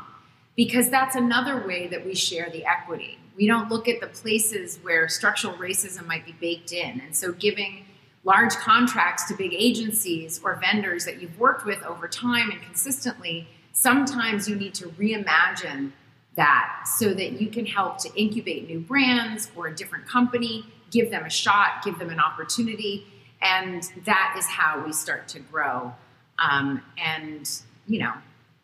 because 0.56 0.90
that's 0.90 1.16
another 1.16 1.66
way 1.66 1.86
that 1.86 2.04
we 2.04 2.14
share 2.14 2.50
the 2.50 2.64
equity. 2.64 3.18
We 3.36 3.46
don't 3.46 3.70
look 3.70 3.86
at 3.88 4.00
the 4.00 4.06
places 4.06 4.78
where 4.82 5.08
structural 5.08 5.54
racism 5.54 6.06
might 6.06 6.24
be 6.24 6.32
baked 6.32 6.72
in. 6.72 7.00
And 7.00 7.14
so 7.14 7.32
giving 7.32 7.84
large 8.24 8.54
contracts 8.54 9.28
to 9.28 9.34
big 9.34 9.52
agencies 9.54 10.40
or 10.42 10.56
vendors 10.56 11.04
that 11.04 11.20
you've 11.20 11.38
worked 11.38 11.64
with 11.64 11.82
over 11.84 12.08
time 12.08 12.50
and 12.50 12.60
consistently, 12.62 13.46
sometimes 13.72 14.48
you 14.48 14.56
need 14.56 14.74
to 14.74 14.88
reimagine 14.88 15.92
that 16.36 16.84
so 16.98 17.12
that 17.14 17.40
you 17.40 17.48
can 17.48 17.66
help 17.66 17.98
to 17.98 18.14
incubate 18.14 18.68
new 18.68 18.80
brands 18.80 19.50
or 19.56 19.66
a 19.68 19.74
different 19.74 20.06
company, 20.06 20.64
give 20.90 21.10
them 21.10 21.24
a 21.24 21.30
shot, 21.30 21.82
give 21.84 21.98
them 21.98 22.10
an 22.10 22.20
opportunity. 22.20 23.06
And 23.42 23.82
that 24.04 24.34
is 24.38 24.46
how 24.46 24.82
we 24.84 24.92
start 24.92 25.28
to 25.28 25.40
grow 25.40 25.94
um, 26.38 26.82
and, 26.98 27.50
you 27.86 27.98
know, 27.98 28.12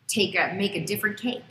take 0.06 0.34
a, 0.34 0.54
make 0.54 0.74
a 0.76 0.84
different 0.84 1.18
cake. 1.18 1.44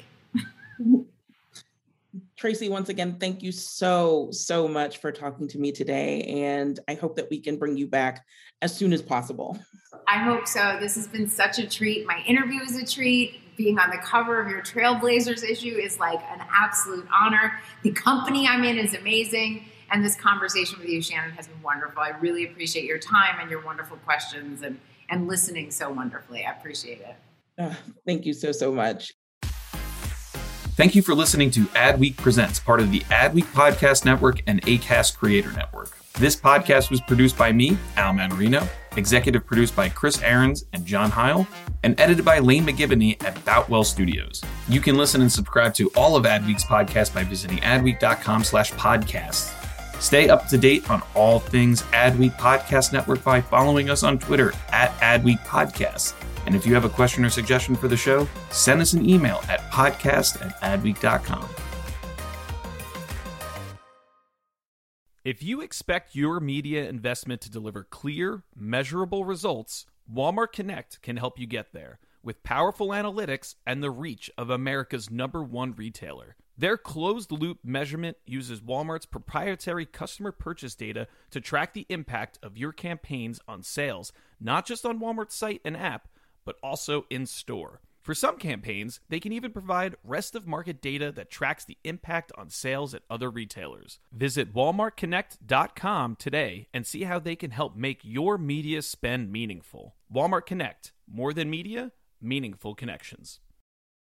Tracee, 2.38 2.69
once 2.69 2.89
again, 2.89 3.17
thank 3.19 3.43
you 3.43 3.51
so, 3.51 4.30
so 4.32 4.67
much 4.67 4.97
for 4.97 5.11
talking 5.11 5.47
to 5.49 5.59
me 5.59 5.72
today. 5.72 6.24
And 6.24 6.80
I 6.88 6.95
hope 6.95 7.15
that 7.17 7.30
we 7.30 7.39
can 7.39 7.57
bring 7.57 7.78
you 7.78 7.88
back 7.88 8.26
as 8.61 8.76
soon 8.76 8.93
as 8.93 9.01
possible. 9.01 9.59
I 10.07 10.17
hope 10.17 10.47
so. 10.47 10.78
This 10.80 10.95
has 10.95 11.07
been 11.07 11.30
such 11.30 11.59
a 11.59 11.67
treat. 11.67 12.07
My 12.07 12.24
interview 12.28 12.61
is 12.61 12.76
a 12.76 12.86
treat. 12.86 13.41
Being 13.58 13.80
on 13.80 13.89
the 13.89 13.97
cover 13.97 14.41
of 14.41 14.49
your 14.49 14.62
Trailblazers 14.62 15.43
issue 15.43 15.78
is 15.78 15.99
like 15.99 16.20
an 16.32 16.45
absolute 16.52 17.08
honor. 17.14 17.60
The 17.84 17.91
company 17.91 18.47
I'm 18.47 18.64
in 18.64 18.78
is 18.78 18.93
amazing. 18.93 19.66
And 19.91 20.04
this 20.04 20.16
conversation 20.16 20.80
with 20.80 20.88
you, 20.88 21.02
Shannon, 21.02 21.32
has 21.32 21.47
been 21.47 21.62
wonderful. 21.62 22.02
I 22.02 22.10
really 22.10 22.45
appreciate 22.45 22.86
your 22.86 22.97
time 22.97 23.39
and 23.39 23.52
your 23.52 23.64
wonderful 23.64 23.97
questions 23.97 24.62
and, 24.62 24.80
and 25.10 25.28
listening 25.28 25.70
so 25.70 25.91
wonderfully. 25.91 26.45
I 26.45 26.52
appreciate 26.52 27.02
it. 27.02 27.16
Uh, 27.58 27.74
thank 28.06 28.26
you 28.26 28.34
so, 28.34 28.52
so 28.54 28.72
much. 28.72 29.12
Thank 30.82 30.96
you 30.96 31.04
for 31.04 31.14
listening 31.14 31.52
to 31.52 31.66
Adweek 31.76 32.18
Presents, 32.18 32.60
part 32.60 32.80
of 32.80 32.90
the 32.90 33.02
Adweek 33.12 33.46
Podcast 33.54 34.04
Network 34.04 34.42
and 34.48 34.64
ACAST 34.64 35.16
Creator 35.16 35.52
Network. 35.52 35.96
This 36.14 36.36
podcast 36.36 36.90
was 36.90 37.00
produced 37.02 37.38
by 37.38 37.52
me, 37.52 37.78
Al 37.98 38.16
Mannarino, 38.16 38.68
executive 38.98 39.46
produced 39.46 39.76
by 39.76 39.90
Chris 39.90 40.24
Ahrens 40.24 40.66
and 40.74 40.84
John 40.84 41.12
Heil, 41.12 41.46
and 41.84 42.00
edited 42.00 42.26
by 42.26 42.40
Lane 42.40 42.66
McGivney 42.66 43.24
at 43.24 43.46
Boutwell 43.46 43.84
Studios. 43.84 44.42
You 44.68 44.82
can 44.82 44.98
listen 44.98 45.22
and 45.22 45.32
subscribe 45.32 45.76
to 45.76 45.92
all 45.96 46.16
of 46.16 46.24
Adweek's 46.24 46.66
podcasts 46.66 47.14
by 47.14 47.26
visiting 47.26 47.60
adweek.com 47.60 48.44
slash 48.44 48.72
podcasts. 48.72 49.61
Stay 50.02 50.30
up 50.30 50.47
to 50.47 50.58
date 50.58 50.89
on 50.89 51.02
all 51.16 51.39
things 51.39 51.84
Adweek 51.93 52.36
Podcast 52.38 52.91
Network 52.91 53.24
by 53.24 53.39
following 53.39 53.89
us 53.89 54.02
on 54.02 54.18
Twitter 54.18 54.52
at 54.72 54.91
Adweek 54.99 55.39
Podcasts. 55.45 56.16
And 56.47 56.56
if 56.56 56.66
you 56.66 56.74
have 56.74 56.86
a 56.86 56.89
question 56.89 57.24
or 57.24 57.30
suggestion 57.30 57.76
for 57.76 57.88
the 57.88 57.95
show, 57.95 58.28
send 58.49 58.82
us 58.82 58.93
an 58.93 59.08
email 59.08 59.41
at 59.47 59.62
podcast 59.72 60.43
at 60.43 60.60
adweek.com. 60.62 61.47
If 65.24 65.43
you 65.43 65.62
expect 65.62 66.16
your 66.16 66.39
media 66.39 66.89
investment 66.89 67.41
to 67.41 67.52
deliver 67.52 67.84
clear, 67.84 68.41
measurable 68.56 69.24
results, 69.24 69.86
Walmart 70.12 70.52
Connect 70.52 70.99
can 71.04 71.18
help 71.18 71.38
you 71.38 71.45
get 71.45 71.74
there 71.74 71.99
with 72.24 72.41
powerful 72.41 72.88
analytics 72.88 73.54
and 73.68 73.84
the 73.84 73.91
reach 73.91 74.32
of 74.36 74.49
America's 74.49 75.12
number 75.12 75.43
one 75.43 75.74
retailer. 75.74 76.36
Their 76.62 76.78
closed 76.78 77.32
loop 77.32 77.57
measurement 77.64 78.18
uses 78.24 78.62
Walmart's 78.62 79.07
proprietary 79.07 79.88
customer 79.88 80.32
purchase 80.32 80.76
data 80.76 81.07
to 81.32 81.41
track 81.41 81.74
the 81.74 81.88
impact 81.89 82.38
of 82.43 82.55
your 82.55 82.72
campaigns 82.72 83.39
on 83.47 83.64
sales, 83.64 84.14
not 84.39 84.68
just 84.68 84.86
on 84.86 84.99
Walmart's 84.99 85.34
site 85.34 85.62
and 85.66 85.76
app, 85.76 86.07
but 86.45 86.57
also 86.62 87.07
in 87.09 87.26
store. 87.26 87.82
For 88.03 88.14
some 88.14 88.38
campaigns, 88.38 88.99
they 89.09 89.20
can 89.20 89.32
even 89.32 89.51
provide 89.51 89.95
rest 90.03 90.36
of 90.36 90.45
market 90.45 90.84
data 90.84 91.12
that 91.14 91.32
tracks 91.32 91.66
the 91.66 91.80
impact 91.84 92.32
on 92.38 92.51
sales 92.51 92.93
at 92.93 93.01
other 93.09 93.32
retailers. 93.32 93.97
Visit 94.12 94.53
walmartconnect.com 94.53 96.16
today 96.18 96.68
and 96.76 96.86
see 96.86 97.05
how 97.05 97.18
they 97.18 97.36
can 97.36 97.49
help 97.49 97.76
make 97.76 98.01
your 98.03 98.38
media 98.38 98.84
spend 98.84 99.32
meaningful. 99.32 99.95
Walmart 100.14 100.45
Connect, 100.45 100.93
more 101.12 101.34
than 101.34 101.49
media, 101.49 101.91
meaningful 102.22 102.76
connections. 102.76 103.39